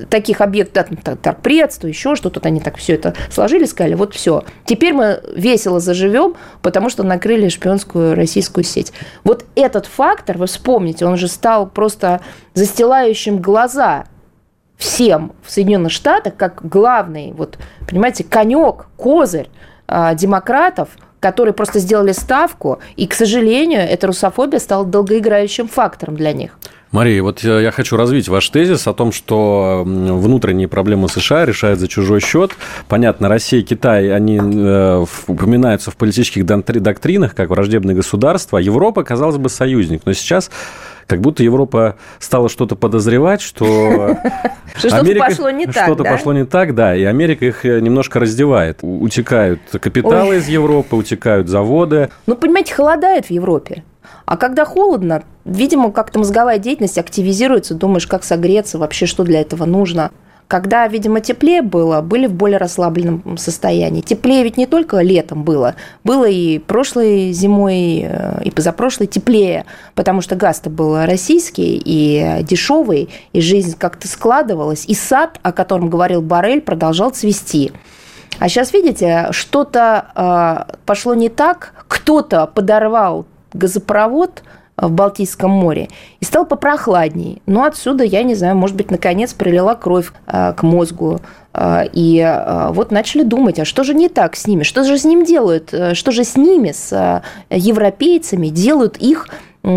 [0.10, 4.94] таких объектов, да, торгпредство, еще что-то, они так все это сложили, сказали, вот все, теперь
[4.94, 8.94] мы весело заживем, потому что накрыли шпионскую российскую сеть.
[9.26, 12.22] Вот этот фактор, вы вспомните, он же стал просто
[12.54, 14.06] застилающим глаза
[14.78, 17.58] всем в Соединенных Штатах как главный, вот,
[17.90, 19.50] понимаете, конек, козырь
[19.86, 20.88] а, демократов,
[21.20, 26.58] которые просто сделали ставку, и, к сожалению, эта русофобия стала долгоиграющим фактором для них.
[26.92, 31.88] Мария, вот я хочу развить ваш тезис о том, что внутренние проблемы США решают за
[31.88, 32.52] чужой счет.
[32.90, 38.58] Понятно, Россия и Китай, они э, упоминаются в политических доктринах как враждебные государства.
[38.58, 40.02] Европа, казалось бы, союзник.
[40.04, 40.52] Но сейчас
[41.08, 44.18] как будто Европа стала что-то подозревать, что...
[44.76, 48.80] Что-то пошло не так, Что-то пошло не так, да, и Америка их э, немножко раздевает.
[48.82, 52.10] Утекают капиталы из Европы, утекают заводы.
[52.26, 53.84] Ну, понимаете, холодает в Европе.
[54.26, 59.66] А когда холодно, видимо, как-то мозговая деятельность активизируется, думаешь, как согреться, вообще что для этого
[59.66, 60.12] нужно.
[60.48, 64.02] Когда, видимо, теплее было, были в более расслабленном состоянии.
[64.02, 70.20] Теплее ведь не только летом было, было и прошлой зимой, э, и позапрошлой теплее, потому
[70.20, 76.22] что газ-то был российский и дешевый, и жизнь как-то складывалась, и сад, о котором говорил
[76.22, 77.72] Барель, продолжал цвести.
[78.40, 84.44] А сейчас, видите, что-то э, пошло не так, кто-то подорвал газопровод
[84.82, 85.88] в Балтийском море
[86.20, 87.38] и стал попрохладнее.
[87.46, 91.22] Но отсюда, я не знаю, может быть, наконец прилила кровь э, к мозгу.
[91.54, 94.64] Э, и э, вот начали думать, а что же не так с ними?
[94.64, 95.74] Что же с ним делают?
[95.94, 99.30] Что же с ними, с европейцами, делают их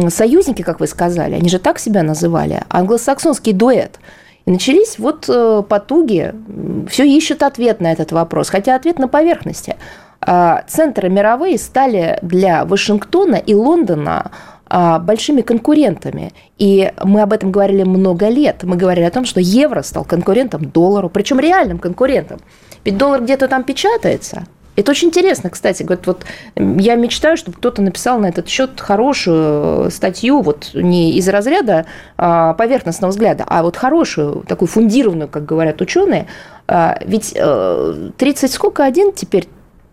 [0.09, 1.35] союзники, как вы сказали?
[1.35, 2.63] Они же так себя называли.
[2.71, 4.01] Англосаксонский дуэт.
[4.47, 5.29] И начались вот
[5.69, 6.35] потуги,
[6.89, 9.77] все ищут ответ на этот вопрос, хотя ответ на поверхности.
[10.69, 14.31] Центры мировые стали для Вашингтона и Лондона
[14.69, 16.33] большими конкурентами.
[16.59, 18.63] И мы об этом говорили много лет.
[18.63, 22.41] Мы говорили о том, что евро стал конкурентом доллару, причем реальным конкурентом.
[22.85, 24.47] Ведь доллар где-то там печатается.
[24.77, 25.85] Это очень интересно, кстати.
[25.89, 26.25] Вот, вот
[26.57, 32.55] я мечтаю, чтобы кто-то написал на этот счет хорошую статью, вот не из разряда а,
[32.55, 36.27] поверхностного взгляда, а вот хорошую, такую фундированную, как говорят ученые.
[36.67, 39.47] А, ведь 30 э, сколько один теперь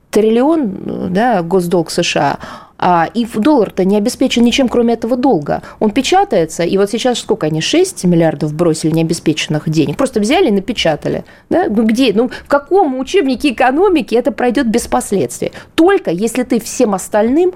[0.09, 2.70] триллион да, госдолг США, а,
[3.13, 5.61] и доллар-то не обеспечен ничем, кроме этого долга.
[5.79, 10.51] Он печатается, и вот сейчас сколько они, 6 миллиардов бросили необеспеченных денег, просто взяли и
[10.51, 11.23] напечатали.
[11.49, 11.65] Да?
[11.69, 15.51] Ну где, ну в каком учебнике экономики это пройдет без последствий?
[15.75, 17.53] Только если ты всем остальным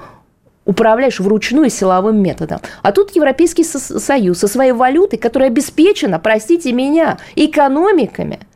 [0.65, 2.59] управляешь вручную силовым методом.
[2.81, 8.39] А тут Европейский Союз со своей валютой, которая обеспечена, простите меня, экономиками–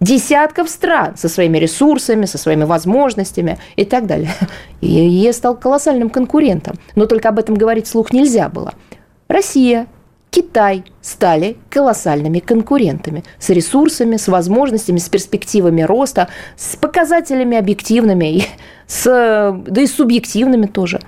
[0.00, 4.30] десятков стран со своими ресурсами, со своими возможностями и так далее.
[4.80, 6.76] И ЕС стал колоссальным конкурентом.
[6.94, 8.74] Но только об этом говорить вслух нельзя было.
[9.28, 9.86] Россия,
[10.30, 18.42] Китай стали колоссальными конкурентами с ресурсами, с возможностями, с перспективами роста, с показателями объективными, и
[18.86, 19.04] с,
[19.66, 21.00] да и субъективными тоже.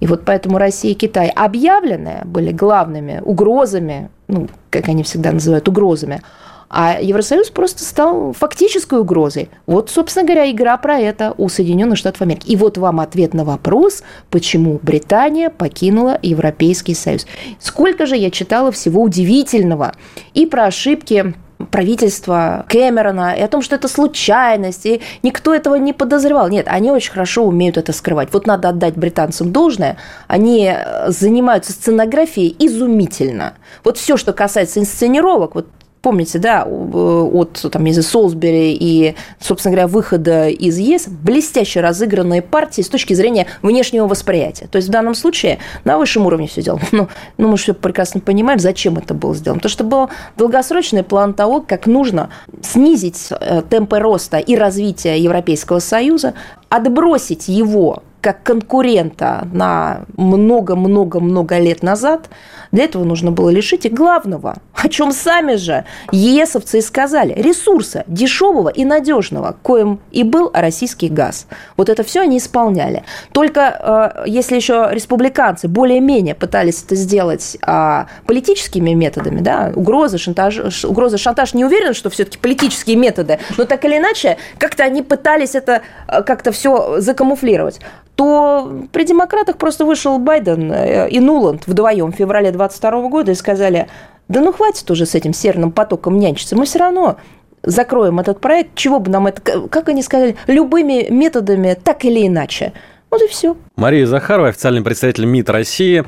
[0.00, 5.66] И вот поэтому Россия и Китай объявленные были главными угрозами, ну, как они всегда называют,
[5.68, 6.22] угрозами–
[6.68, 9.48] а Евросоюз просто стал фактической угрозой.
[9.66, 12.46] Вот, собственно говоря, игра про это у Соединенных Штатов Америки.
[12.46, 17.26] И вот вам ответ на вопрос, почему Британия покинула Европейский Союз.
[17.58, 19.92] Сколько же я читала всего удивительного
[20.34, 21.34] и про ошибки
[21.70, 26.48] правительства Кэмерона, и о том, что это случайность, и никто этого не подозревал.
[26.48, 28.28] Нет, они очень хорошо умеют это скрывать.
[28.32, 29.96] Вот надо отдать британцам должное,
[30.28, 30.72] они
[31.08, 33.54] занимаются сценографией изумительно.
[33.84, 35.66] Вот все, что касается инсценировок, вот
[36.02, 42.82] помните, да, от там, из Солсбери и, собственно говоря, выхода из ЕС, блестяще разыгранные партии
[42.82, 44.66] с точки зрения внешнего восприятия.
[44.66, 46.82] То есть в данном случае на высшем уровне все сделано.
[46.92, 49.58] Но, ну, мы все прекрасно понимаем, зачем это было сделано.
[49.58, 52.30] Потому что был долгосрочный план того, как нужно
[52.62, 56.34] снизить э, темпы роста и развития Европейского Союза,
[56.68, 62.28] отбросить его как конкурента на много-много-много лет назад,
[62.72, 68.04] для этого нужно было лишить их главного, о чем сами же ЕСовцы и сказали, ресурса
[68.06, 71.46] дешевого и надежного, коим и был российский газ.
[71.76, 73.04] Вот это все они исполняли.
[73.32, 80.84] Только э, если еще республиканцы более-менее пытались это сделать а, политическими методами, да, угрозы, шантаж,
[80.84, 85.54] угрозы, шантаж, не уверен, что все-таки политические методы, но так или иначе, как-то они пытались
[85.54, 87.80] это э, как-то все закамуфлировать
[88.18, 93.36] то при демократах просто вышел Байден э, и Нуланд вдвоем в феврале 22 года и
[93.36, 93.86] сказали,
[94.26, 97.16] да ну хватит уже с этим серным потоком нянчиться, мы все равно
[97.62, 102.72] закроем этот проект, чего бы нам это, как они сказали, любыми методами, так или иначе.
[103.08, 103.56] Вот и все.
[103.76, 106.04] Мария Захарова, официальный представитель МИД России.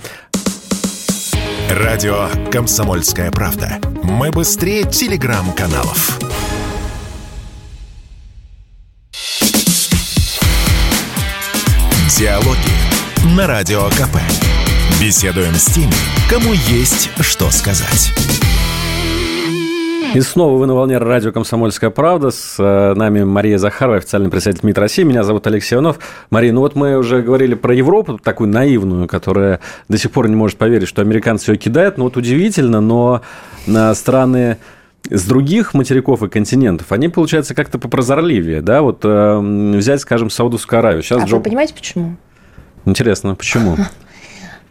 [1.70, 3.78] Радио «Комсомольская правда».
[4.02, 6.29] Мы быстрее телеграм-каналов.
[12.20, 14.18] Диалоги на Радио КП.
[15.00, 15.94] Беседуем с теми,
[16.28, 18.12] кому есть что сказать.
[20.14, 22.30] И снова вы на волне радио «Комсомольская правда».
[22.30, 25.02] С э, нами Мария Захарова, официальный представитель МИД России.
[25.02, 25.98] Меня зовут Алексей Иванов.
[26.28, 30.36] Мария, ну вот мы уже говорили про Европу, такую наивную, которая до сих пор не
[30.36, 31.96] может поверить, что американцы ее кидают.
[31.96, 33.22] Ну вот удивительно, но
[33.66, 34.58] на страны
[35.08, 38.82] с других материков и континентов, они, получается, как-то попрозорливее, да?
[38.82, 39.38] Вот э,
[39.76, 41.02] взять, скажем, Саудовскую Аравию.
[41.02, 41.36] Сейчас а Джо...
[41.36, 42.16] вы понимаете, почему?
[42.84, 43.76] Интересно, почему?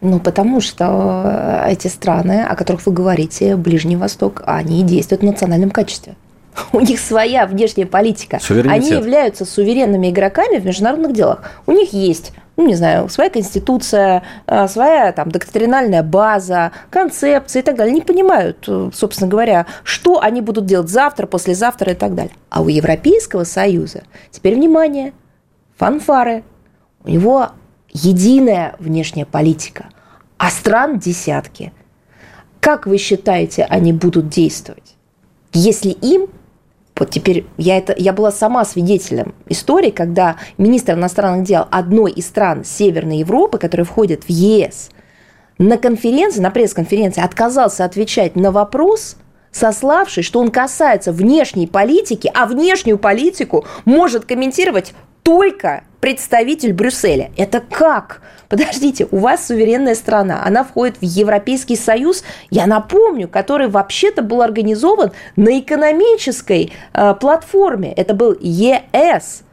[0.02, 1.24] Ну, потому что
[1.66, 6.16] э, эти страны, о которых вы говорите, Ближний Восток, они действуют в национальном качестве.
[6.72, 8.40] У них своя внешняя политика.
[8.50, 11.44] Они являются суверенными игроками в международных делах.
[11.66, 17.66] У них есть ну, не знаю, своя конституция, э, своя там доктринальная база, концепция и
[17.66, 17.94] так далее.
[17.96, 22.34] Не понимают, э, собственно говоря, что они будут делать завтра, послезавтра и так далее.
[22.50, 25.14] А у Европейского Союза, теперь внимание,
[25.78, 26.44] фанфары,
[27.06, 27.52] у него
[27.94, 29.86] единая внешняя политика,
[30.38, 31.72] а стран десятки.
[32.60, 34.98] Как вы считаете, они будут действовать?
[35.54, 36.28] Если им
[37.00, 42.28] вот теперь я, это, я была сама свидетелем истории, когда министр иностранных дел одной из
[42.28, 44.92] стран Северной Европы, которая входит в ЕС,
[45.58, 49.18] на конференции, на пресс-конференции отказался отвечать на вопрос,
[49.52, 54.94] сославшись, что он касается внешней политики, а внешнюю политику может комментировать
[55.30, 57.30] только представитель Брюсселя.
[57.38, 58.24] Это как?
[58.48, 64.42] Подождите, у вас суверенная страна, она входит в Европейский Союз, я напомню, который вообще-то был
[64.42, 67.94] организован на экономической э, платформе.
[67.94, 69.44] Это был ЕС.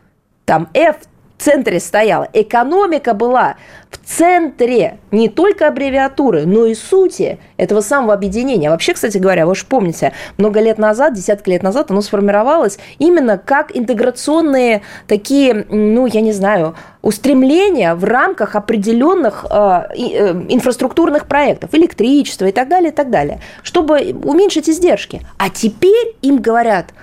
[0.47, 0.97] Там F
[1.37, 2.29] в центре стояла.
[2.33, 3.57] Экономика была
[3.91, 8.71] в центре не только аббревиатуры, но и сути этого самого объединения.
[8.71, 13.39] Вообще, кстати говоря, вы же помните, много лет назад, десятки лет назад оно сформировалось именно
[13.39, 21.71] как интеграционные такие, ну, я не знаю, устремления в рамках определенных э, э, инфраструктурных проектов,
[21.75, 25.21] электричества и так далее, и так далее, чтобы уменьшить издержки.
[25.39, 26.87] А теперь им говорят–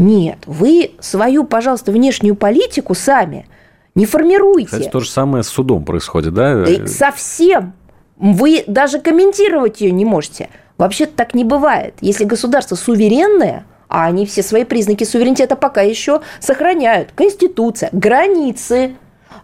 [0.00, 3.46] нет, вы свою, пожалуйста, внешнюю политику сами
[3.94, 4.70] не формируйте.
[4.70, 6.64] Кстати, то же самое с судом происходит, да?
[6.64, 7.74] И совсем.
[8.16, 10.48] Вы даже комментировать ее не можете.
[10.78, 11.96] Вообще-то так не бывает.
[12.00, 17.10] Если государство суверенное, а они все свои признаки суверенитета пока еще сохраняют.
[17.14, 18.96] Конституция, границы,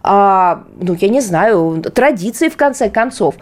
[0.03, 3.35] а, ну, я не знаю, традиции, в конце концов.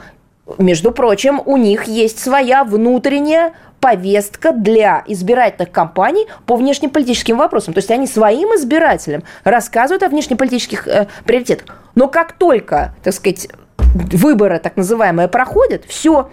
[0.58, 3.52] Между прочим, у них есть своя внутренняя
[3.84, 7.74] повестка для избирательных кампаний по внешнеполитическим вопросам.
[7.74, 11.66] То есть они своим избирателям рассказывают о внешнеполитических э, приоритетах.
[11.94, 16.30] Но как только, так сказать, выборы так называемые проходят, все,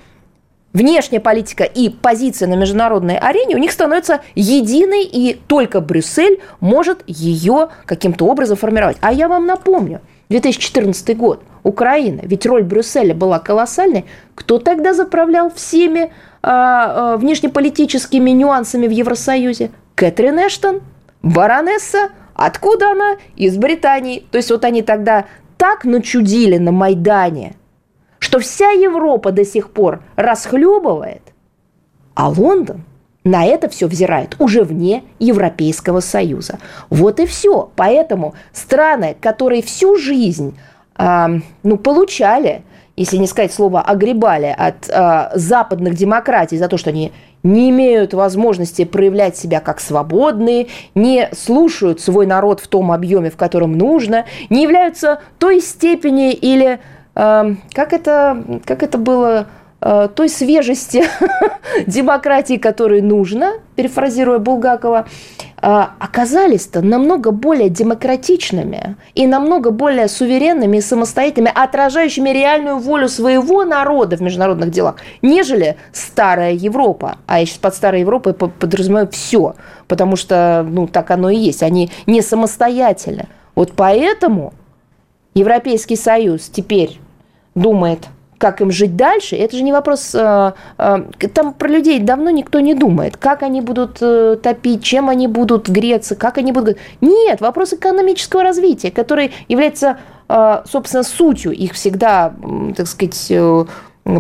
[0.71, 7.03] внешняя политика и позиция на международной арене у них становится единой, и только Брюссель может
[7.05, 8.95] ее каким-то образом формировать.
[9.01, 9.99] А я вам напомню,
[10.31, 14.05] 2014 год, Украина, ведь роль Брюсселя была колоссальной.
[14.33, 16.11] Кто тогда заправлял всеми
[16.41, 19.71] а, а, внешнеполитическими нюансами в Евросоюзе?
[19.95, 20.81] Кэтрин Эштон,
[21.21, 23.17] баронесса, откуда она?
[23.35, 24.25] Из Британии.
[24.31, 25.25] То есть вот они тогда
[25.57, 27.55] так начудили на Майдане,
[28.17, 31.21] что вся Европа до сих пор расхлебывает,
[32.15, 32.85] а Лондон
[33.23, 36.59] на это все взирает уже вне Европейского Союза.
[36.89, 37.69] Вот и все.
[37.75, 40.57] Поэтому страны, которые всю жизнь
[40.97, 41.27] э,
[41.63, 42.63] ну, получали
[42.97, 47.11] если не сказать слово огребали от э, западных демократий за то, что они
[47.41, 53.37] не имеют возможности проявлять себя как свободные, не слушают свой народ в том объеме, в
[53.37, 56.79] котором нужно, не являются той степени или
[57.15, 59.47] э, как это как это было
[59.81, 61.03] той свежести
[61.87, 65.07] демократии, которой нужно, перефразируя Булгакова,
[65.59, 73.65] э, оказались-то намного более демократичными и намного более суверенными и самостоятельными, отражающими реальную волю своего
[73.65, 77.17] народа в международных делах, нежели старая Европа.
[77.25, 79.55] А я сейчас под старой Европой подразумеваю все,
[79.87, 81.63] потому что ну, так оно и есть.
[81.63, 83.27] Они не самостоятельны.
[83.55, 84.53] Вот поэтому
[85.33, 86.99] Европейский Союз теперь
[87.55, 88.01] думает–
[88.41, 90.15] как им жить дальше, это же не вопрос...
[90.15, 90.97] Э, э,
[91.31, 93.15] там про людей давно никто не думает.
[93.15, 96.79] Как они будут э, топить, чем они будут греться, как они будут...
[97.01, 99.97] Нет, вопрос экономического развития, который является,
[100.65, 102.33] собственно, сутью их всегда,
[102.75, 103.31] так сказать,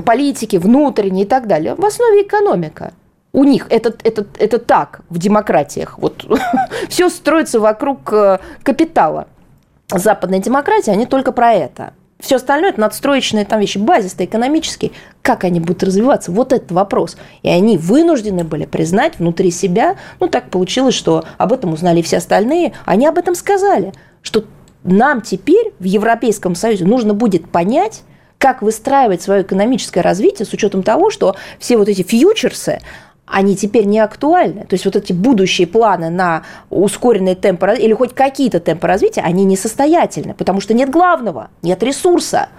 [0.05, 1.73] политики внутренней и так далее.
[1.73, 2.93] В основе экономика.
[3.33, 5.97] У них это, это, это так в демократиях.
[5.97, 6.25] Вот
[6.89, 8.13] все строится вокруг
[8.61, 9.27] капитала.
[9.89, 11.93] Западная демократия, они только про это.
[12.21, 14.91] Все остальное это надстроечные там вещи, базисные, экономические.
[15.21, 16.31] Как они будут развиваться?
[16.31, 17.17] Вот этот вопрос.
[17.43, 22.17] И они вынуждены были признать внутри себя, ну так получилось, что об этом узнали все
[22.17, 24.45] остальные, они об этом сказали, что
[24.83, 28.03] нам теперь в Европейском Союзе нужно будет понять,
[28.37, 32.79] как выстраивать свое экономическое развитие с учетом того, что все вот эти фьючерсы,
[33.31, 34.65] они теперь не актуальны.
[34.65, 39.45] То есть вот эти будущие планы на ускоренные темпы или хоть какие-то темпы развития, они
[39.45, 42.49] несостоятельны, потому что нет главного, нет ресурса.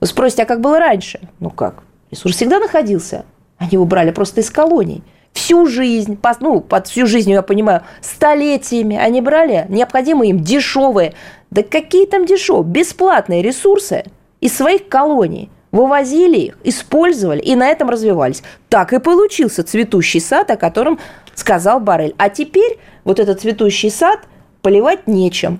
[0.00, 1.20] Вы спросите, а как было раньше?
[1.38, 1.82] Ну как?
[2.10, 3.24] Ресурс всегда находился.
[3.58, 5.04] Они его брали просто из колоний.
[5.32, 11.14] Всю жизнь, ну, под всю жизнь, я понимаю, столетиями они брали необходимые им дешевые,
[11.50, 14.04] да какие там дешевые, бесплатные ресурсы
[14.40, 18.42] из своих колоний– вывозили их, использовали и на этом развивались.
[18.68, 20.98] Так и получился цветущий сад, о котором
[21.34, 22.14] сказал Барель.
[22.18, 24.20] А теперь вот этот цветущий сад
[24.60, 25.58] поливать нечем.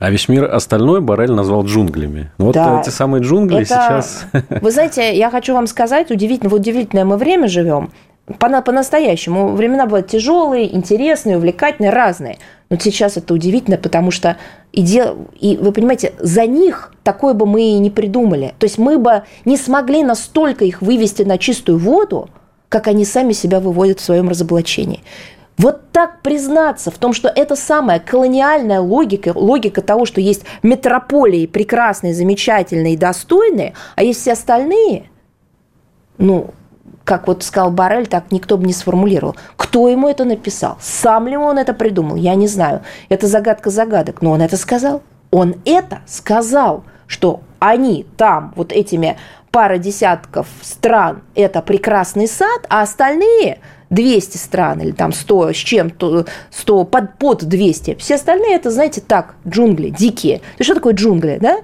[0.00, 2.32] А весь мир остальной Барель назвал джунглями.
[2.38, 2.80] Вот да.
[2.80, 3.66] эти самые джунгли Это...
[3.66, 4.24] сейчас...
[4.62, 7.90] Вы знаете, я хочу вам сказать, удивительно, в удивительное мы время живем.
[8.38, 9.48] По-настоящему.
[9.48, 12.38] Времена были тяжелые, интересные, увлекательные, разные.
[12.70, 14.36] Но сейчас это удивительно, потому что
[14.72, 15.28] и, дел...
[15.38, 18.54] и вы понимаете, за них такое бы мы и не придумали.
[18.58, 22.30] То есть мы бы не смогли настолько их вывести на чистую воду,
[22.68, 25.02] как они сами себя выводят в своем разоблачении.
[25.58, 31.46] Вот так признаться в том, что это самая колониальная логика, логика того, что есть метрополии
[31.46, 35.10] прекрасные, замечательные достойные, а есть все остальные,
[36.16, 36.54] ну,
[37.04, 39.36] как вот сказал Барель, так никто бы не сформулировал.
[39.56, 40.76] Кто ему это написал?
[40.80, 42.16] Сам ли он это придумал?
[42.16, 42.82] Я не знаю.
[43.08, 44.22] Это загадка загадок.
[44.22, 45.02] Но он это сказал.
[45.30, 49.16] Он это сказал, что они там, вот этими
[49.50, 53.58] пара десятков стран, это прекрасный сад, а остальные
[53.90, 59.00] 200 стран или там 100 с чем-то, 100 под, под 200, все остальные это, знаете,
[59.00, 60.40] так, джунгли, дикие.
[60.58, 61.58] То что такое джунгли, да?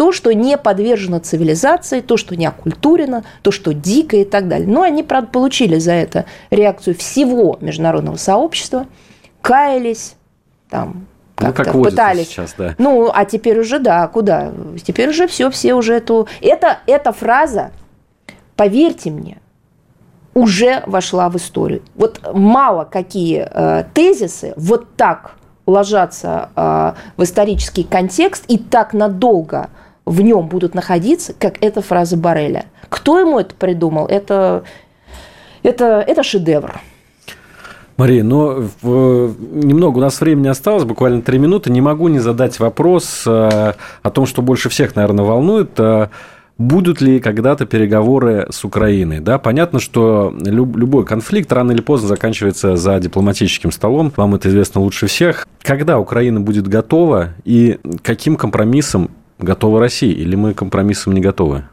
[0.00, 4.66] То, что не подвержено цивилизации, то, что не оккультурено, то, что дико и так далее.
[4.66, 8.86] Но они, правда, получили за это реакцию всего международного сообщества,
[9.42, 10.14] каялись,
[10.70, 11.06] там,
[11.38, 12.28] ну, как пытались.
[12.28, 12.74] сейчас, да.
[12.78, 14.52] Ну, а теперь уже, да, куда?
[14.82, 16.26] Теперь уже все, все уже эту...
[16.40, 17.70] Это, эта фраза,
[18.56, 19.36] поверьте мне,
[20.32, 21.82] уже вошла в историю.
[21.94, 25.32] Вот мало какие э, тезисы вот так
[25.66, 29.68] ложатся э, в исторический контекст и так надолго
[30.10, 32.64] в нем будут находиться, как эта фраза Барреля.
[32.88, 34.06] Кто ему это придумал?
[34.06, 34.64] Это,
[35.62, 36.80] это, это шедевр.
[37.96, 41.70] Мария, но в, немного у нас времени осталось, буквально три минуты.
[41.70, 45.78] Не могу не задать вопрос э, о том, что больше всех, наверное, волнует.
[45.78, 46.08] Э,
[46.58, 49.20] будут ли когда-то переговоры с Украиной?
[49.20, 54.12] Да, понятно, что люб, любой конфликт рано или поздно заканчивается за дипломатическим столом.
[54.16, 55.46] Вам это известно лучше всех.
[55.62, 59.10] Когда Украина будет готова и каким компромиссом
[59.42, 61.64] готова Россия, или мы компромиссом не готовы?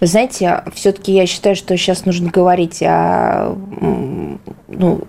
[0.00, 3.54] Вы знаете, все-таки я считаю, что сейчас нужно говорить о
[4.68, 5.00] ну,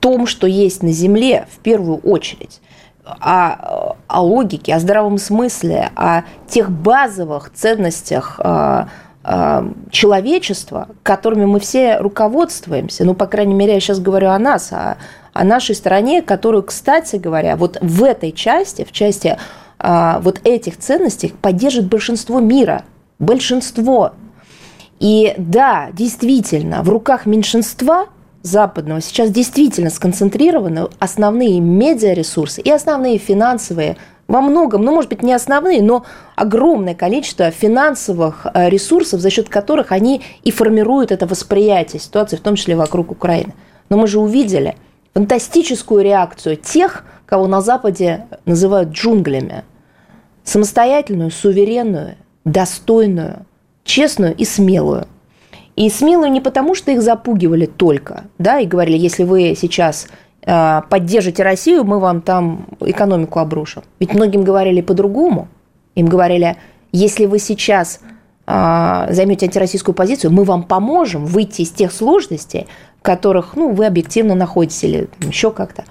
[0.00, 2.60] том, что есть на Земле в первую очередь
[3.20, 8.84] о, о логике, о здравом смысле, о тех базовых ценностях э,
[9.24, 13.04] э, человечества, которыми мы все руководствуемся.
[13.04, 14.98] Ну, по крайней мере, я сейчас говорю о нас, о,
[15.32, 19.38] о нашей стране, которую, кстати говоря, вот в этой части, в части
[19.80, 22.84] вот этих ценностей поддержит большинство мира.
[23.18, 24.12] Большинство.
[24.98, 28.06] И да, действительно, в руках меньшинства
[28.42, 35.32] западного сейчас действительно сконцентрированы основные медиаресурсы и основные финансовые во многом, ну, может быть, не
[35.32, 36.04] основные, но
[36.36, 42.40] огромное количество финансовых э, ресурсов, за счет которых они и формируют это восприятие ситуации, в
[42.40, 43.54] том числе вокруг Украины.
[43.88, 44.76] Но мы же увидели
[45.14, 49.64] фантастическую реакцию тех, кого на Западе называют джунглями.
[50.44, 53.44] Самостоятельную, суверенную, достойную,
[53.84, 55.06] честную и смелую.
[55.76, 60.08] И смелую не потому, что их запугивали только, да, и говорили, если вы сейчас
[60.44, 63.82] э, поддержите Россию, мы вам там экономику обрушим.
[64.00, 65.48] Ведь многим говорили по-другому.
[65.94, 66.56] Им говорили,
[66.92, 68.00] если вы сейчас
[68.46, 72.66] э, займете антироссийскую позицию, мы вам поможем выйти из тех сложностей,
[72.98, 75.84] в которых ну, вы объективно находитесь или еще как-то.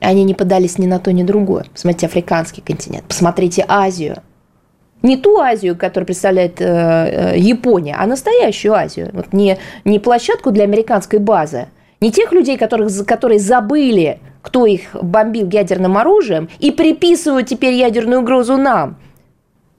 [0.00, 1.66] Они не подались ни на то, ни другое.
[1.72, 4.22] Посмотрите африканский континент, посмотрите Азию.
[5.02, 9.10] Не ту Азию, которую представляет э, э, Япония, а настоящую Азию.
[9.12, 11.68] Вот не, не площадку для американской базы,
[12.00, 18.20] не тех людей, которых, которые забыли, кто их бомбил ядерным оружием, и приписывают теперь ядерную
[18.20, 18.98] угрозу нам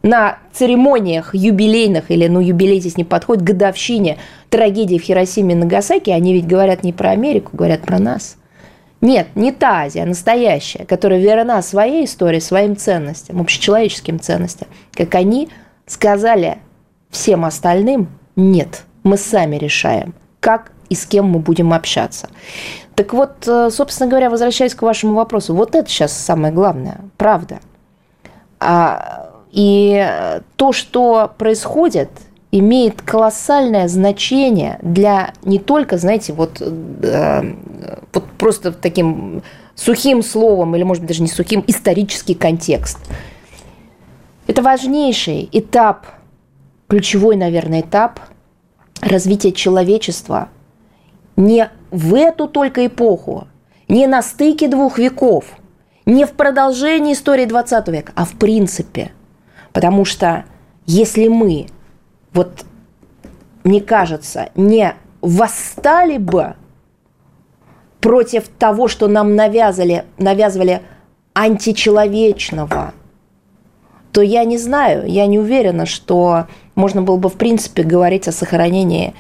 [0.02, 4.18] на церемониях юбилейных, или, ну, юбилей здесь не подходит, годовщине
[4.50, 8.38] трагедии в Хиросиме и Нагасаки, они ведь говорят не про Америку, говорят про нас–
[9.02, 14.68] нет, не та Азия, а настоящая, которая верна своей истории, своим ценностям, общечеловеческим ценностям.
[14.94, 15.50] Как они
[15.86, 16.60] сказали
[17.12, 18.84] Всем остальным нет.
[19.04, 22.30] Мы сами решаем, как и с кем мы будем общаться.
[22.96, 27.60] Так вот, э, собственно говоря, возвращаясь к вашему вопросу, вот это сейчас самое главное, правда.
[28.60, 32.10] А, и то, что происходит,
[32.52, 37.54] имеет колоссальное значение для не только, знаете, вот, э,
[38.14, 39.44] вот просто таким
[39.76, 43.00] сухим словом, или, может быть, даже не сухим, исторический контекст.
[44.48, 46.06] Это важнейший этап,
[46.88, 48.20] ключевой, наверное, этап
[49.02, 50.50] развития человечества
[51.36, 53.48] не в эту только эпоху,
[53.88, 55.46] не на стыке двух веков,
[56.06, 59.12] не в продолжении истории 20 века, а в принципе.
[59.74, 60.46] Потому что
[60.86, 61.68] если мы,
[62.34, 62.66] вот
[63.64, 66.56] мне кажется, не восстали бы
[68.02, 70.82] против того, что нам навязали, навязывали
[71.34, 72.94] античеловечного,
[74.12, 78.32] то я не знаю, я не уверена, что можно было бы в принципе говорить о
[78.34, 79.14] сохранении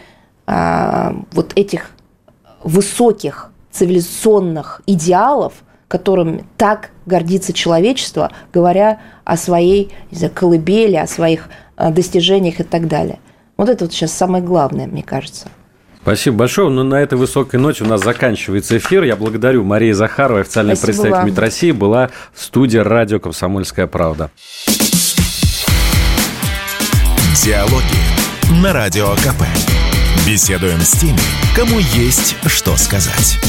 [0.45, 1.91] а, вот этих
[2.63, 5.53] высоких цивилизационных идеалов,
[5.87, 12.87] которым так гордится человечество, говоря о своей знаю, колыбели, о своих а, достижениях и так
[12.87, 13.19] далее.
[13.57, 15.47] Вот это вот сейчас самое главное, мне кажется.
[16.01, 16.69] Спасибо большое.
[16.69, 19.03] Ну, на этой высокой ноте у нас заканчивается эфир.
[19.03, 21.27] Я благодарю Марии Захаровой, официальный Спасибо представитель вам.
[21.27, 24.31] МИД России, была в студии радио «Комсомольская правда».
[27.43, 29.43] Диалоги на Радио КП.
[30.27, 31.17] Беседуем с теми,
[31.55, 33.39] кому есть что сказать.